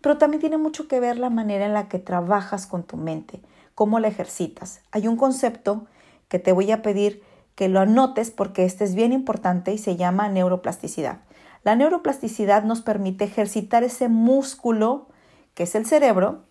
[0.00, 3.40] pero también tiene mucho que ver la manera en la que trabajas con tu mente,
[3.74, 4.80] cómo la ejercitas.
[4.90, 5.86] Hay un concepto
[6.28, 7.22] que te voy a pedir
[7.58, 11.22] que lo anotes porque este es bien importante y se llama neuroplasticidad.
[11.64, 15.08] La neuroplasticidad nos permite ejercitar ese músculo
[15.54, 16.44] que es el cerebro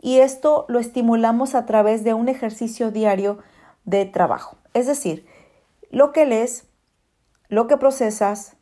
[0.00, 3.40] y esto lo estimulamos a través de un ejercicio diario
[3.84, 4.56] de trabajo.
[4.72, 5.26] Es decir,
[5.90, 6.66] lo que lees,
[7.50, 8.56] lo que procesas,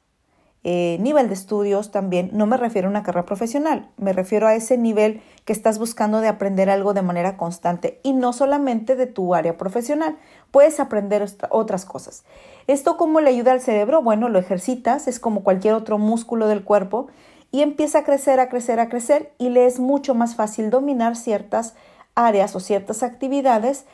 [0.64, 4.54] eh, nivel de estudios también, no me refiero a una carrera profesional, me refiero a
[4.54, 9.08] ese nivel que estás buscando de aprender algo de manera constante y no solamente de
[9.08, 10.18] tu área profesional,
[10.52, 12.24] puedes aprender otras cosas.
[12.68, 14.02] ¿Esto cómo le ayuda al cerebro?
[14.02, 17.08] Bueno, lo ejercitas, es como cualquier otro músculo del cuerpo
[17.50, 21.16] y empieza a crecer, a crecer, a crecer y le es mucho más fácil dominar
[21.16, 21.74] ciertas
[22.14, 23.84] áreas o ciertas actividades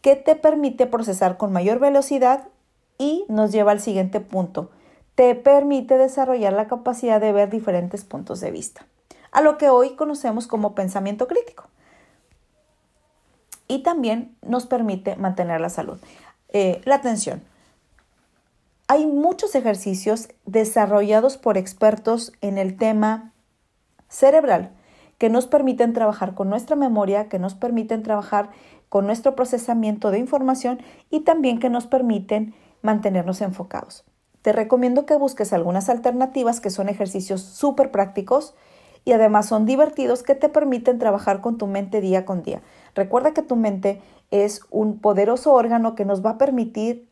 [0.00, 2.48] que te permite procesar con mayor velocidad
[2.96, 4.70] y nos lleva al siguiente punto
[5.14, 8.86] te permite desarrollar la capacidad de ver diferentes puntos de vista,
[9.30, 11.68] a lo que hoy conocemos como pensamiento crítico.
[13.68, 15.98] Y también nos permite mantener la salud.
[16.48, 17.42] Eh, la atención.
[18.86, 23.32] Hay muchos ejercicios desarrollados por expertos en el tema
[24.08, 24.72] cerebral
[25.18, 28.50] que nos permiten trabajar con nuestra memoria, que nos permiten trabajar
[28.88, 34.04] con nuestro procesamiento de información y también que nos permiten mantenernos enfocados.
[34.44, 38.54] Te recomiendo que busques algunas alternativas que son ejercicios súper prácticos
[39.02, 42.60] y además son divertidos que te permiten trabajar con tu mente día con día.
[42.94, 47.08] Recuerda que tu mente es un poderoso órgano que nos va a permitir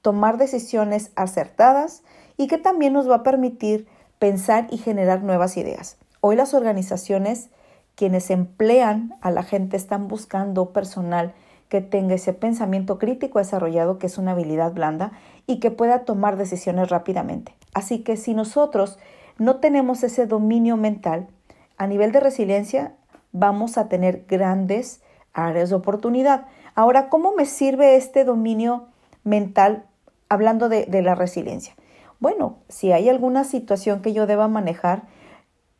[0.00, 2.04] tomar decisiones acertadas
[2.36, 3.88] y que también nos va a permitir
[4.20, 5.96] pensar y generar nuevas ideas.
[6.20, 7.50] Hoy las organizaciones
[7.96, 11.34] quienes emplean a la gente están buscando personal
[11.68, 15.12] que tenga ese pensamiento crítico desarrollado, que es una habilidad blanda,
[15.46, 17.54] y que pueda tomar decisiones rápidamente.
[17.74, 18.98] Así que si nosotros
[19.38, 21.28] no tenemos ese dominio mental,
[21.76, 22.94] a nivel de resiliencia
[23.32, 25.02] vamos a tener grandes
[25.34, 26.46] áreas de oportunidad.
[26.74, 28.86] Ahora, ¿cómo me sirve este dominio
[29.24, 29.84] mental
[30.28, 31.74] hablando de, la resiliencia?
[32.18, 35.02] Bueno, si hay alguna situación que yo deba manejar,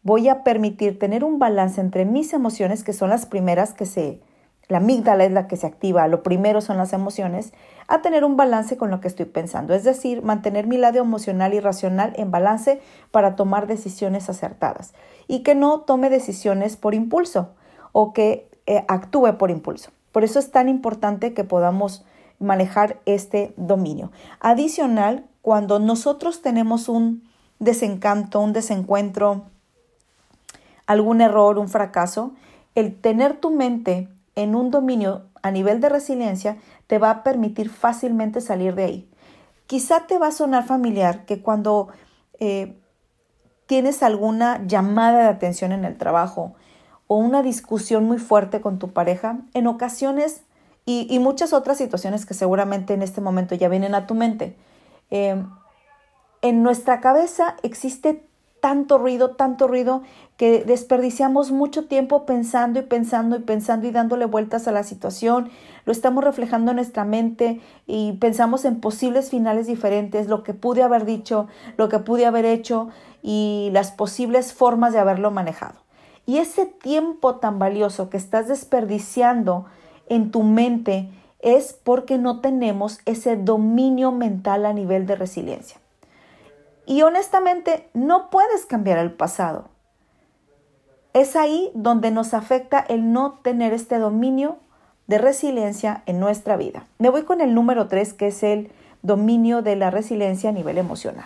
[0.03, 4.21] voy a permitir tener un balance entre mis emociones, que son las primeras que se
[4.69, 7.53] la amígdala es la que se activa, lo primero son las emociones,
[7.89, 11.55] a tener un balance con lo que estoy pensando, es decir, mantener mi lado emocional
[11.55, 12.81] y racional en balance
[13.13, 14.93] para tomar decisiones acertadas
[15.29, 17.51] y que no tome decisiones por impulso
[17.93, 19.91] o que eh, actúe por impulso.
[20.11, 22.05] Por eso es tan importante que podamos
[22.39, 24.11] manejar este dominio.
[24.41, 27.23] Adicional, cuando nosotros tenemos un
[27.61, 29.45] desencanto, un desencuentro,
[30.87, 32.33] algún error, un fracaso,
[32.75, 37.71] el tener tu mente en un dominio a nivel de resiliencia te va a permitir
[37.71, 39.11] fácilmente salir de ahí.
[39.67, 41.89] Quizá te va a sonar familiar que cuando
[42.39, 42.79] eh,
[43.67, 46.55] tienes alguna llamada de atención en el trabajo
[47.09, 50.43] o una discusión muy fuerte con tu pareja, en ocasiones
[50.89, 54.57] y, muchas otras situaciones que seguramente en este momento ya vienen a tu mente,
[55.11, 55.43] eh,
[56.43, 58.25] en nuestra cabeza existe
[58.61, 60.03] tanto ruido, tanto ruido,
[60.37, 65.51] que desperdiciamos mucho tiempo pensando y pensando y pensando y dándole vueltas a la situación.
[65.87, 70.83] Lo estamos reflejando en nuestra mente y pensamos en posibles finales diferentes, lo que pude
[70.83, 72.89] haber dicho, lo que pude haber hecho
[73.23, 75.81] y las posibles formas de haberlo manejado.
[76.27, 79.65] Y ese tiempo tan valioso que estás desperdiciando
[80.09, 85.79] en tu mente es porque no tenemos ese dominio mental a nivel de resiliencia.
[86.85, 89.69] Y honestamente, no puedes cambiar el pasado.
[91.17, 94.59] Es ahí donde nos afecta el no tener este dominio
[95.07, 96.87] de resiliencia en nuestra vida.
[96.99, 100.77] Me voy con el número 3, que es el dominio de la resiliencia a nivel
[100.77, 101.25] emocional.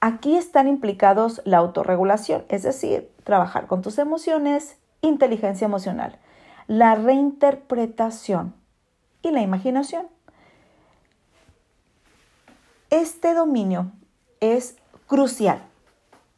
[0.00, 6.18] Aquí están implicados la autorregulación, es decir, trabajar con tus emociones, inteligencia emocional,
[6.66, 8.52] la reinterpretación
[9.22, 10.06] y la imaginación.
[12.90, 13.92] Este dominio
[14.40, 15.62] es crucial.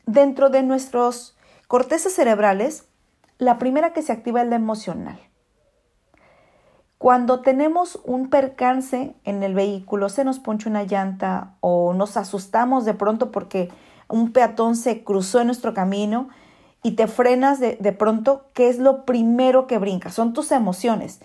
[0.07, 1.35] Dentro de nuestros
[1.72, 2.85] cortezas cerebrales,
[3.38, 5.18] la primera que se activa es la emocional.
[6.98, 12.85] Cuando tenemos un percance en el vehículo, se nos poncha una llanta o nos asustamos
[12.85, 13.70] de pronto porque
[14.06, 16.28] un peatón se cruzó en nuestro camino
[16.82, 20.11] y te frenas de, pronto, ¿qué es lo primero que brinca?
[20.11, 21.20] Son tus emociones.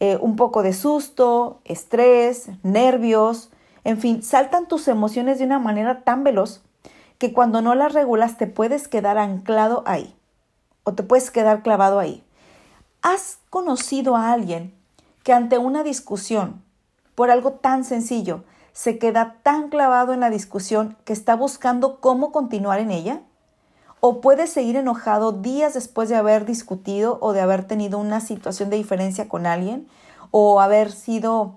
[0.00, 3.50] Eh, un poco de susto, estrés, nervios,
[3.84, 6.62] en fin, saltan tus emociones de una manera tan veloz
[7.18, 10.14] que cuando no las regulas te puedes quedar anclado ahí
[10.84, 12.24] o te puedes quedar clavado ahí.
[13.02, 14.74] ¿Has conocido a alguien
[15.22, 16.62] que ante una discusión,
[17.14, 22.32] por algo tan sencillo, se queda tan clavado en la discusión que está buscando cómo
[22.32, 23.20] continuar en ella?
[24.00, 28.70] ¿O puede seguir enojado días después de haber discutido o de haber tenido una situación
[28.70, 29.88] de diferencia con alguien?
[30.30, 31.56] ¿O haber sido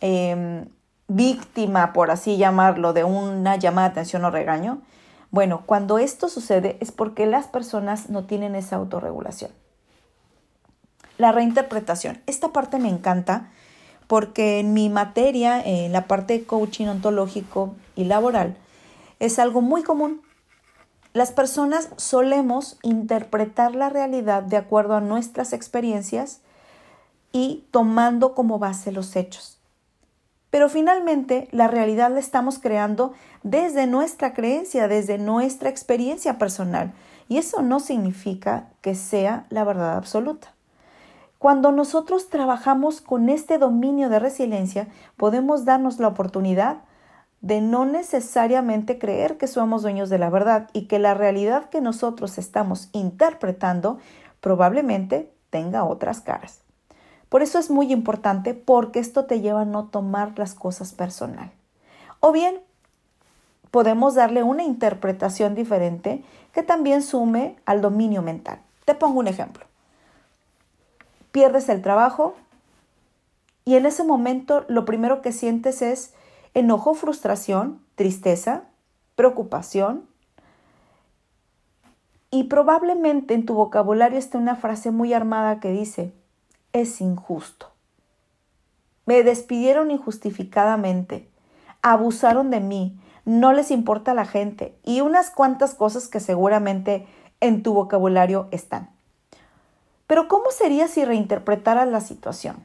[0.00, 0.68] em,
[1.06, 4.82] víctima, por así llamarlo, de una llamada de atención o regaño?
[5.36, 9.50] Bueno, cuando esto sucede es porque las personas no tienen esa autorregulación.
[11.18, 12.22] La reinterpretación.
[12.24, 13.50] Esta parte me encanta
[14.06, 18.56] porque en mi materia, en la parte de coaching ontológico y laboral,
[19.20, 20.22] es algo muy común.
[21.12, 26.40] Las personas solemos interpretar la realidad de acuerdo a nuestras experiencias
[27.30, 29.55] y tomando como base los hechos.
[30.50, 36.92] Pero finalmente la realidad la estamos creando desde nuestra creencia, desde nuestra experiencia personal.
[37.28, 40.54] Y eso no significa que sea la verdad absoluta.
[41.38, 46.78] Cuando nosotros trabajamos con este dominio de resiliencia, podemos darnos la oportunidad
[47.40, 51.80] de no necesariamente creer que somos dueños de la verdad y que la realidad que
[51.80, 53.98] nosotros estamos interpretando
[54.40, 56.65] probablemente tenga otras caras.
[57.28, 61.50] Por eso es muy importante porque esto te lleva a no tomar las cosas personal.
[62.20, 62.60] O bien,
[63.70, 68.60] podemos darle una interpretación diferente que también sume al dominio mental.
[68.84, 69.66] Te pongo un ejemplo.
[71.32, 72.34] Pierdes el trabajo
[73.64, 76.14] y en ese momento lo primero que sientes es
[76.54, 78.62] enojo, frustración, tristeza,
[79.16, 80.06] preocupación.
[82.30, 86.12] Y probablemente en tu vocabulario esté una frase muy armada que dice,
[86.80, 87.70] es injusto.
[89.06, 91.30] Me despidieron injustificadamente,
[91.80, 97.06] abusaron de mí, no les importa la gente y unas cuantas cosas que seguramente
[97.40, 98.90] en tu vocabulario están.
[100.06, 102.56] Pero ¿cómo sería si reinterpretaras la situación?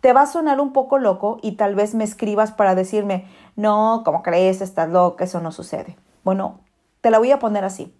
[0.00, 4.02] Te va a sonar un poco loco y tal vez me escribas para decirme, no,
[4.04, 4.60] ¿cómo crees?
[4.60, 5.96] Estás loca, eso no sucede.
[6.22, 6.60] Bueno,
[7.00, 7.94] te la voy a poner así.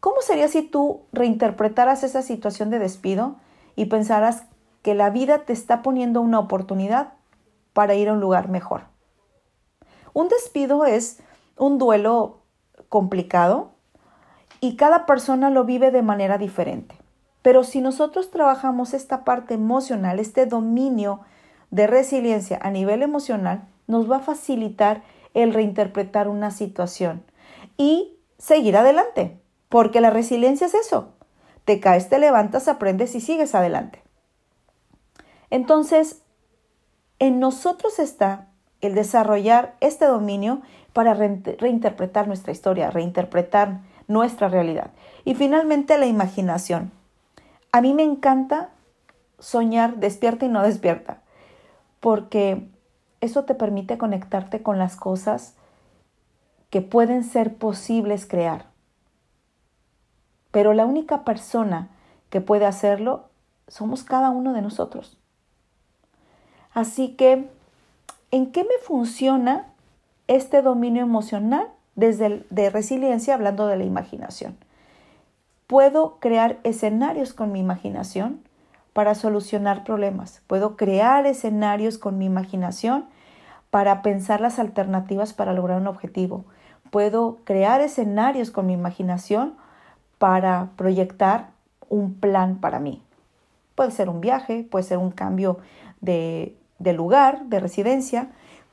[0.00, 3.36] ¿Cómo sería si tú reinterpretaras esa situación de despido
[3.78, 4.42] y pensarás
[4.82, 7.12] que la vida te está poniendo una oportunidad
[7.72, 8.82] para ir a un lugar mejor.
[10.12, 11.20] Un despido es
[11.56, 12.40] un duelo
[12.88, 13.70] complicado
[14.60, 16.96] y cada persona lo vive de manera diferente.
[17.42, 21.20] Pero si nosotros trabajamos esta parte emocional, este dominio
[21.70, 27.22] de resiliencia a nivel emocional, nos va a facilitar el reinterpretar una situación
[27.76, 31.12] y seguir adelante, porque la resiliencia es eso,
[31.68, 34.02] te caes, te levantas, aprendes y sigues adelante.
[35.50, 36.22] Entonces,
[37.18, 38.48] en nosotros está
[38.80, 40.62] el desarrollar este dominio
[40.94, 44.92] para reinterpretar nuestra historia, reinterpretar nuestra realidad.
[45.26, 46.90] Y finalmente la imaginación.
[47.70, 48.70] A mí me encanta
[49.38, 51.20] soñar despierta y no despierta,
[52.00, 52.66] porque
[53.20, 55.54] eso te permite conectarte con las cosas
[56.70, 58.67] que pueden ser posibles crear.
[60.50, 61.88] Pero la única persona
[62.30, 63.24] que puede hacerlo
[63.66, 65.18] somos cada uno de nosotros.
[66.72, 67.48] Así que,
[68.30, 69.66] ¿en qué me funciona
[70.28, 71.68] este dominio emocional
[71.98, 74.56] desde de resiliencia hablando de la imaginación.
[75.66, 78.40] Puedo crear escenarios con mi imaginación
[78.92, 80.40] para solucionar problemas.
[80.46, 83.06] Puedo crear escenarios con mi imaginación
[83.70, 86.44] para pensar las alternativas para lograr un objetivo.
[86.92, 89.54] Puedo crear escenarios con mi imaginación
[90.18, 91.50] para proyectar
[91.88, 93.02] un plan para mí.
[93.74, 95.58] Puede ser un viaje, puede ser un cambio
[96.00, 98.30] de, de lugar, de residencia,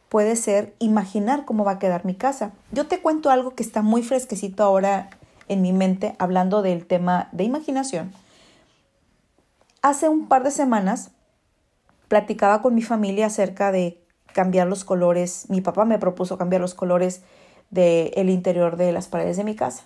[0.09, 2.51] puede ser imaginar cómo va a quedar mi casa.
[2.71, 5.09] Yo te cuento algo que está muy fresquecito ahora
[5.47, 8.11] en mi mente hablando del tema de imaginación.
[9.81, 11.11] Hace un par de semanas
[12.07, 14.01] platicaba con mi familia acerca de
[14.33, 15.45] cambiar los colores.
[15.49, 17.21] Mi papá me propuso cambiar los colores
[17.69, 19.85] del interior de las paredes de mi casa.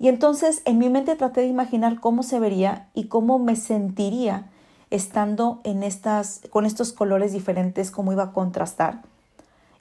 [0.00, 4.50] Y entonces en mi mente traté de imaginar cómo se vería y cómo me sentiría
[4.88, 9.02] estando en estas, con estos colores diferentes, cómo iba a contrastar.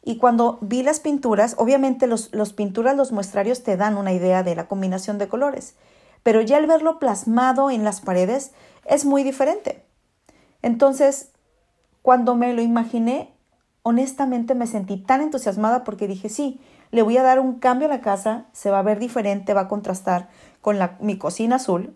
[0.04, 4.44] Y cuando vi las pinturas, obviamente los, los pinturas, los muestrarios te dan una idea
[4.44, 5.76] de la combinación de colores,
[6.22, 8.52] pero ya el verlo plasmado en las paredes
[8.86, 9.86] es muy diferente.
[10.62, 11.32] Entonces,
[12.02, 13.34] cuando me lo imaginé,
[13.84, 16.60] honestamente me sentí tan entusiasmada porque dije, sí,
[16.92, 19.62] le voy a dar un cambio a la casa, se va a ver diferente, va
[19.62, 20.30] a contrastar
[20.62, 21.96] con la, mi cocina azul.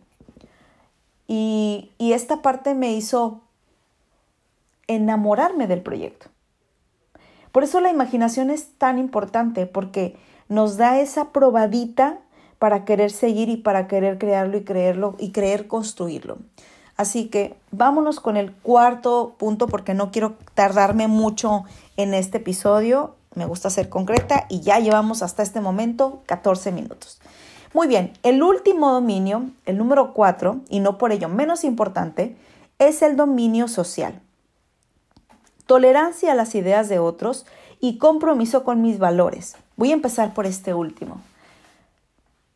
[1.27, 3.41] Y, y esta parte me hizo
[4.87, 6.27] enamorarme del proyecto.
[7.51, 10.15] Por eso la imaginación es tan importante, porque
[10.49, 12.19] nos da esa probadita
[12.59, 16.37] para querer seguir y para querer crearlo y creerlo y creer construirlo.
[16.95, 21.63] Así que vámonos con el cuarto punto porque no quiero tardarme mucho
[21.97, 23.15] en este episodio.
[23.35, 27.19] Me gusta ser concreta y ya llevamos hasta este momento 14 minutos.
[27.73, 32.35] Muy bien, el último dominio, el número cuatro, y no por ello menos importante,
[32.77, 34.21] es el dominio social
[35.65, 37.45] tolerancia a las ideas de otros
[37.79, 39.55] y compromiso con mis valores.
[39.75, 41.21] Voy a empezar por este último.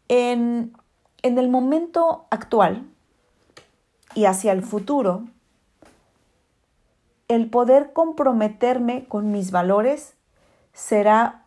[0.07, 0.73] En,
[1.21, 2.85] en el momento actual
[4.15, 5.23] y hacia el futuro,
[7.27, 10.13] el poder comprometerme con mis valores
[10.77, 11.43] será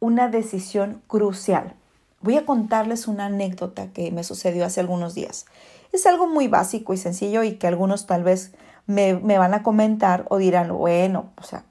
[0.00, 1.74] una decisión crucial.
[2.22, 5.44] Voy a contarles una anécdota que me sucedió hace algunos días.
[5.92, 8.52] Es algo muy básico y sencillo y que algunos tal vez
[8.86, 11.64] me, van a comentar o dirán, bueno, o sea,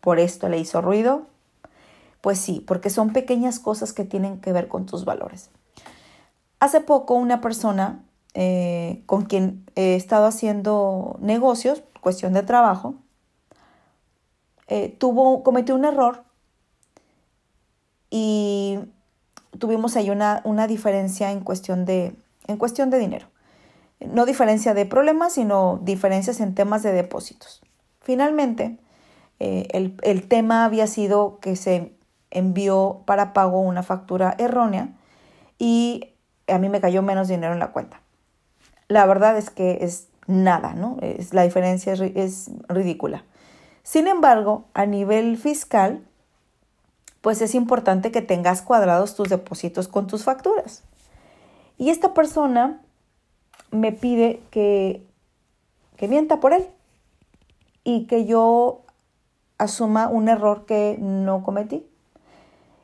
[0.00, 1.26] por esto le hizo ruido.
[2.20, 5.50] Pues sí, porque son pequeñas cosas que tienen que ver con tus valores.
[6.60, 8.00] Hace poco una persona
[8.34, 12.94] eh, con quien he estado haciendo negocios, cuestión de trabajo,
[14.68, 16.24] eh, tuvo, cometió un error
[18.10, 18.78] y
[19.58, 22.14] tuvimos ahí una, una diferencia en cuestión, de,
[22.46, 23.26] en cuestión de dinero
[24.00, 27.62] no diferencia de problemas, sino diferencias en temas de depósitos.
[28.00, 28.78] Finalmente,
[29.40, 31.92] eh, el, el, tema había sido que se
[32.30, 34.90] envió para pago una factura errónea
[35.58, 36.14] y
[36.48, 38.00] a mí me cayó menos dinero en la cuenta.
[38.88, 40.98] La verdad es que es nada, ¿no?
[41.00, 43.24] Es, la diferencia es, es ridícula.
[43.84, 46.02] Sin embargo, a nivel fiscal,
[47.20, 50.82] pues es importante que tengas cuadrados tus depósitos con tus facturas.
[51.76, 52.80] Y esta persona
[53.70, 55.06] me pide que,
[55.96, 56.66] que mienta por él
[57.84, 58.80] y que yo
[59.58, 61.86] asuma un error que no cometí.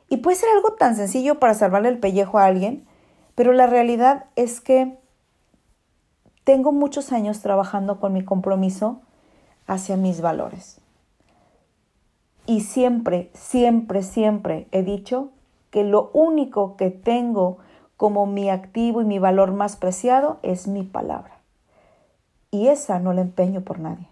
[0.07, 2.85] Y puede ser algo tan sencillo para salvarle el pellejo a alguien,
[3.33, 4.99] pero la realidad es que
[6.43, 9.01] tengo muchos años trabajando con mi compromiso
[9.67, 10.80] hacia mis valores.
[12.45, 15.29] Y siempre, siempre, siempre he dicho
[15.69, 17.57] que lo único que tengo
[17.97, 21.37] como mi activo y mi valor más preciado es mi palabra.
[22.49, 24.07] Y esa no la empeño por nadie.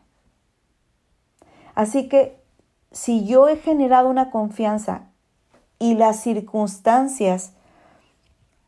[1.75, 2.39] Así que
[2.91, 5.09] si yo he generado una confianza
[5.79, 7.53] y las circunstancias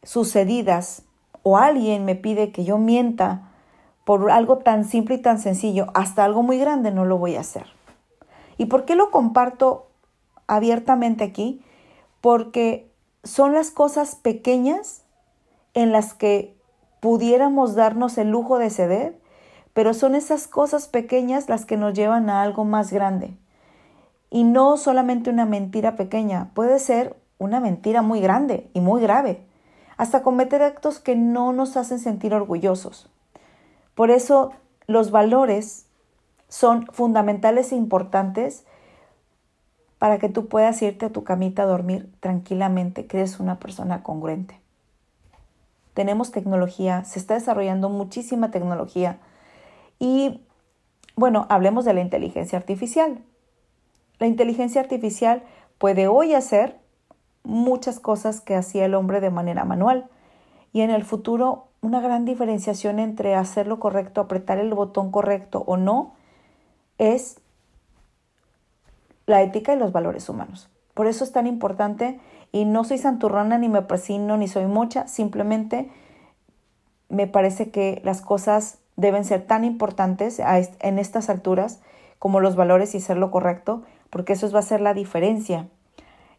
[0.03, 1.03] sucedidas
[1.43, 3.49] o alguien me pide que yo mienta
[4.05, 7.41] por algo tan simple y tan sencillo hasta algo muy grande, no lo voy a
[7.41, 7.65] hacer.
[8.61, 9.87] ¿Y por qué lo comparto
[10.45, 11.65] abiertamente aquí?
[12.21, 12.91] Porque
[13.23, 15.01] son las cosas pequeñas
[15.73, 16.55] en las que
[16.99, 19.19] pudiéramos darnos el lujo de ceder,
[19.73, 23.35] pero son esas cosas pequeñas las que nos llevan a algo más grande.
[24.29, 29.43] Y no solamente una mentira pequeña, puede ser una mentira muy grande y muy grave,
[29.97, 33.09] hasta cometer actos que no nos hacen sentir orgullosos.
[33.95, 34.51] Por eso
[34.85, 35.87] los valores
[36.51, 38.65] son fundamentales e importantes
[39.97, 44.03] para que tú puedas irte a tu camita a dormir tranquilamente, que eres una persona
[44.03, 44.61] congruente
[45.93, 49.19] tenemos tecnología, se está desarrollando muchísima tecnología.
[49.99, 50.41] Y
[51.15, 53.19] bueno, hablemos de la inteligencia artificial.
[54.19, 55.43] La inteligencia artificial
[55.77, 56.79] puede hoy hacer
[57.43, 60.09] muchas cosas que hacía el hombre de manera manual.
[60.73, 65.63] Y en el futuro, una gran diferenciación entre hacer lo correcto, apretar el botón correcto
[65.67, 66.13] o no,
[67.01, 67.39] es
[69.25, 70.69] la ética y los valores humanos.
[70.93, 72.19] Por eso es tan importante
[72.51, 75.89] y no soy santurrona ni me presino ni soy mucha, simplemente
[77.09, 81.79] me parece que las cosas deben ser tan importantes en estas alturas
[82.19, 85.67] como los valores y ser lo correcto, porque eso va a ser la diferencia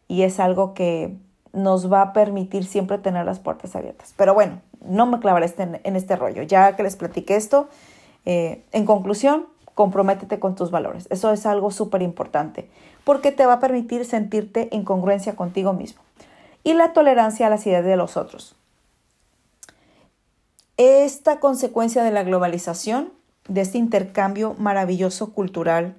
[0.06, 1.16] y es algo que
[1.52, 4.14] nos va a permitir siempre tener las puertas abiertas.
[4.16, 6.42] Pero bueno, no me clavaré este, en este rollo.
[6.42, 7.68] Ya que les platiqué esto,
[8.24, 11.06] eh, en conclusión, comprométete con tus valores.
[11.10, 12.68] Eso es algo súper importante
[13.04, 16.02] porque te va a permitir sentirte en congruencia contigo mismo.
[16.64, 18.54] Y la tolerancia a las ideas de los otros.
[20.76, 23.12] Esta consecuencia de la globalización,
[23.48, 25.96] de este intercambio maravilloso cultural,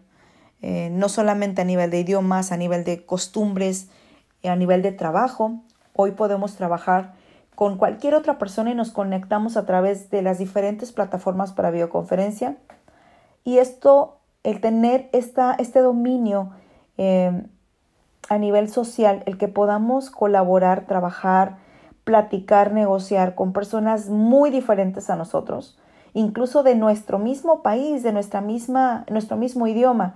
[0.61, 3.87] eh, no solamente a nivel de idiomas, a nivel de costumbres,
[4.43, 5.59] a nivel de trabajo,
[5.93, 7.13] hoy podemos trabajar
[7.55, 12.57] con cualquier otra persona y nos conectamos a través de las diferentes plataformas para videoconferencia.
[13.43, 16.51] Y esto, el tener esta, este dominio
[16.97, 17.45] eh,
[18.29, 21.57] a nivel social, el que podamos colaborar, trabajar,
[22.03, 25.77] platicar, negociar con personas muy diferentes a nosotros,
[26.13, 30.15] incluso de nuestro mismo país, de nuestra misma, nuestro mismo idioma,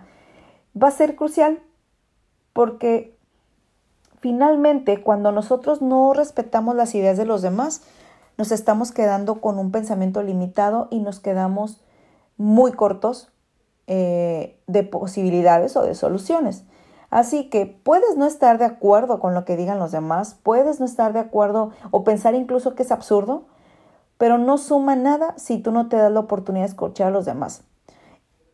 [0.82, 1.60] va a ser crucial
[2.54, 3.18] porque
[4.20, 7.84] finalmente cuando nosotros no respetamos las ideas de los demás,
[8.38, 11.82] nos estamos quedando con un pensamiento limitado y nos quedamos
[12.38, 13.32] muy cortos
[13.88, 16.64] eh, de posibilidades o de soluciones.
[17.10, 20.86] Así que puedes no estar de acuerdo con lo que digan los demás, puedes no
[20.86, 23.46] estar de acuerdo o pensar incluso que es absurdo,
[24.18, 27.26] pero no suma nada si tú no te das la oportunidad de escuchar a los
[27.26, 27.64] demás.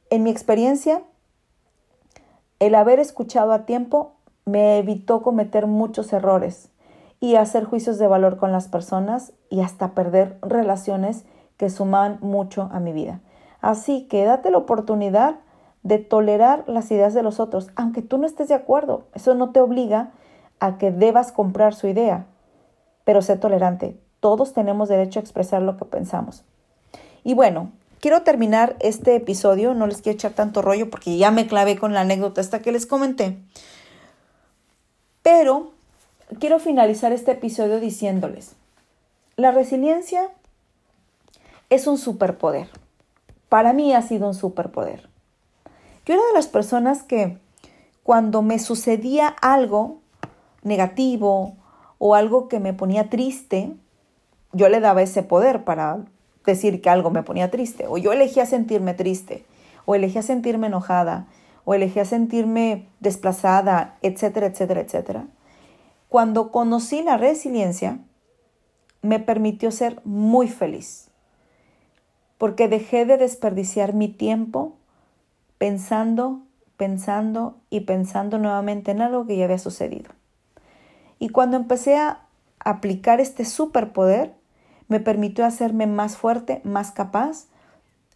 [0.09, 1.01] En mi experiencia,
[2.59, 4.13] el haber escuchado a tiempo
[4.45, 6.69] me evitó cometer muchos errores
[7.19, 11.25] y hacer juicios de valor con las personas y hasta perder relaciones
[11.57, 13.21] que suman mucho a mi vida.
[13.63, 15.37] Así que date la oportunidad
[15.83, 19.05] de tolerar las ideas de los otros, aunque tú no estés de acuerdo.
[19.15, 20.11] Eso no te obliga
[20.59, 22.25] a que debas comprar su idea,
[23.05, 23.97] pero sé tolerante.
[24.19, 26.43] Todos tenemos derecho a expresar lo que pensamos.
[27.23, 31.47] Y bueno, quiero terminar este episodio, no les quiero echar tanto rollo porque ya me
[31.47, 33.37] clavé con la anécdota hasta que les comenté.
[35.21, 35.71] Pero
[36.37, 38.57] quiero finalizar este episodio diciéndoles,
[39.37, 40.31] la resiliencia
[41.69, 42.67] es un superpoder.
[43.53, 45.07] Para mí ha sido un superpoder.
[46.07, 47.37] Yo era de las personas que
[48.01, 49.99] cuando me sucedía algo
[50.63, 51.55] negativo
[51.99, 53.75] o algo que me ponía triste,
[54.53, 55.99] yo le daba ese poder para
[56.47, 57.85] decir que algo me ponía triste.
[57.87, 59.45] O yo elegía sentirme triste,
[59.85, 61.27] o elegía sentirme enojada,
[61.63, 65.27] o elegía sentirme desplazada, etcétera, etcétera, etcétera.
[66.09, 67.99] Cuando conocí la resiliencia,
[69.03, 71.11] me permitió ser muy feliz,
[72.37, 74.73] porque dejé de desperdiciar mi tiempo
[75.57, 76.41] pensando,
[76.77, 80.11] pensando y pensando nuevamente en algo que ya había sucedido.
[81.19, 82.21] Y cuando empecé a
[82.59, 84.33] aplicar este superpoder,
[84.87, 87.45] me permitió hacerme más fuerte, más capaz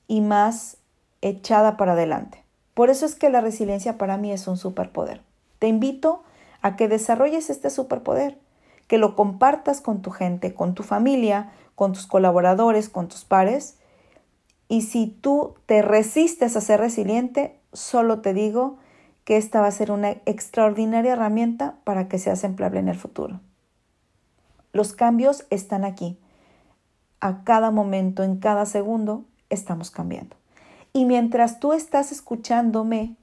[0.08, 0.78] y más
[1.22, 2.44] echada para adelante.
[2.74, 5.22] Por eso es que la resiliencia para mí es un superpoder.
[5.60, 6.24] Te invito
[6.62, 8.38] a que desarrolles este superpoder,
[8.88, 13.77] que lo compartas con tu gente, con tu familia, con tus colaboradores, con tus pares
[14.70, 18.78] y si tú te resistes a ser resiliente, solo te digo
[19.24, 23.40] que esta va a ser una extraordinaria herramienta para que seas empleable en el futuro.
[24.74, 26.18] Los cambios están aquí.
[27.20, 30.36] A cada momento, en cada segundo, estamos cambiando.
[30.94, 33.16] Y mientras tú estás escuchándome,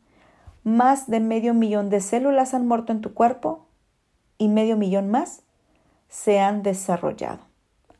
[0.62, 3.66] más de medio millón de células han muerto en tu cuerpo
[4.38, 5.42] y medio millón más
[6.08, 7.40] se han desarrollado.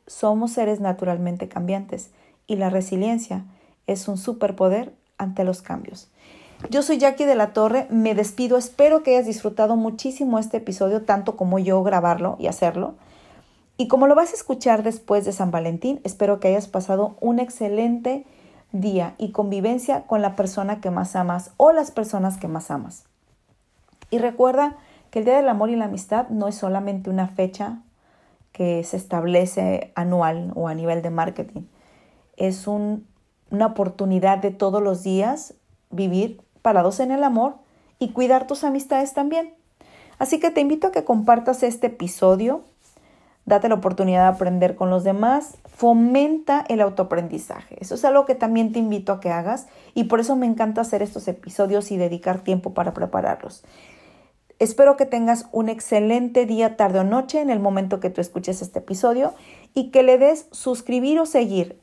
[0.06, 2.10] Somos seres naturalmente cambiantes
[2.46, 3.44] y la resiliencia
[3.86, 6.08] es un superpoder ante los cambios.
[6.70, 11.02] Yo soy Jackie de la Torre, me despido, espero que hayas disfrutado muchísimo este episodio,
[11.02, 12.94] tanto como yo grabarlo y hacerlo.
[13.76, 17.38] Y como lo vas a escuchar después de San Valentín, espero que hayas pasado un
[17.38, 18.24] excelente
[18.72, 23.04] día y convivencia con la persona que más amas o las personas que más amas.
[24.10, 24.76] Y recuerda
[25.10, 27.78] que el Día del Amor y la Amistad no es solamente una fecha
[28.52, 31.62] que se establece anual o a nivel de marketing
[32.36, 35.54] es una oportunidad de todos los días
[35.90, 37.56] vivir parados en el amor
[37.98, 39.54] y cuidar tus amistades también.
[40.18, 42.62] Así que te invito a que compartas este episodio,
[43.46, 47.76] date la oportunidad de aprender con los demás, fomenta el autoaprendizaje.
[47.80, 50.80] Eso es algo que también te invito a que hagas y por eso me encanta
[50.80, 53.64] hacer estos episodios y dedicar tiempo para prepararlos.
[54.60, 58.62] Espero que tengas un excelente día, tarde o noche en el momento que tú escuches
[58.62, 59.34] este episodio
[59.74, 61.80] y que le des suscribir o seguir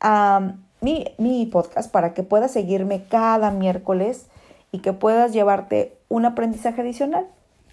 [0.00, 4.26] a mi, mi podcast para que puedas seguirme cada miércoles
[4.72, 7.26] y que puedas llevarte un aprendizaje adicional.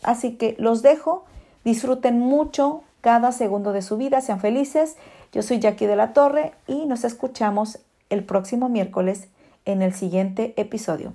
[0.04, 1.26] Así que los dejo,
[1.64, 4.98] disfruten mucho cada segundo de su vida, sean felices.
[5.32, 9.28] Yo soy Jackie de la Torre y nos escuchamos el próximo miércoles
[9.66, 11.14] en el siguiente episodio.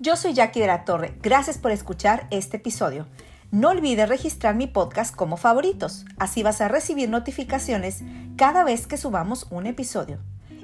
[0.00, 1.14] Yo soy Jackie de la Torre.
[1.22, 3.08] Gracias por escuchar este episodio.
[3.50, 6.04] No olvides registrar mi podcast como favoritos.
[6.18, 8.02] Así vas a recibir notificaciones
[8.36, 10.20] cada vez que subamos un episodio.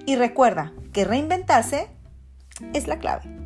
[0.06, 1.88] Y recuerda que reinventarse
[2.74, 3.43] es la clave.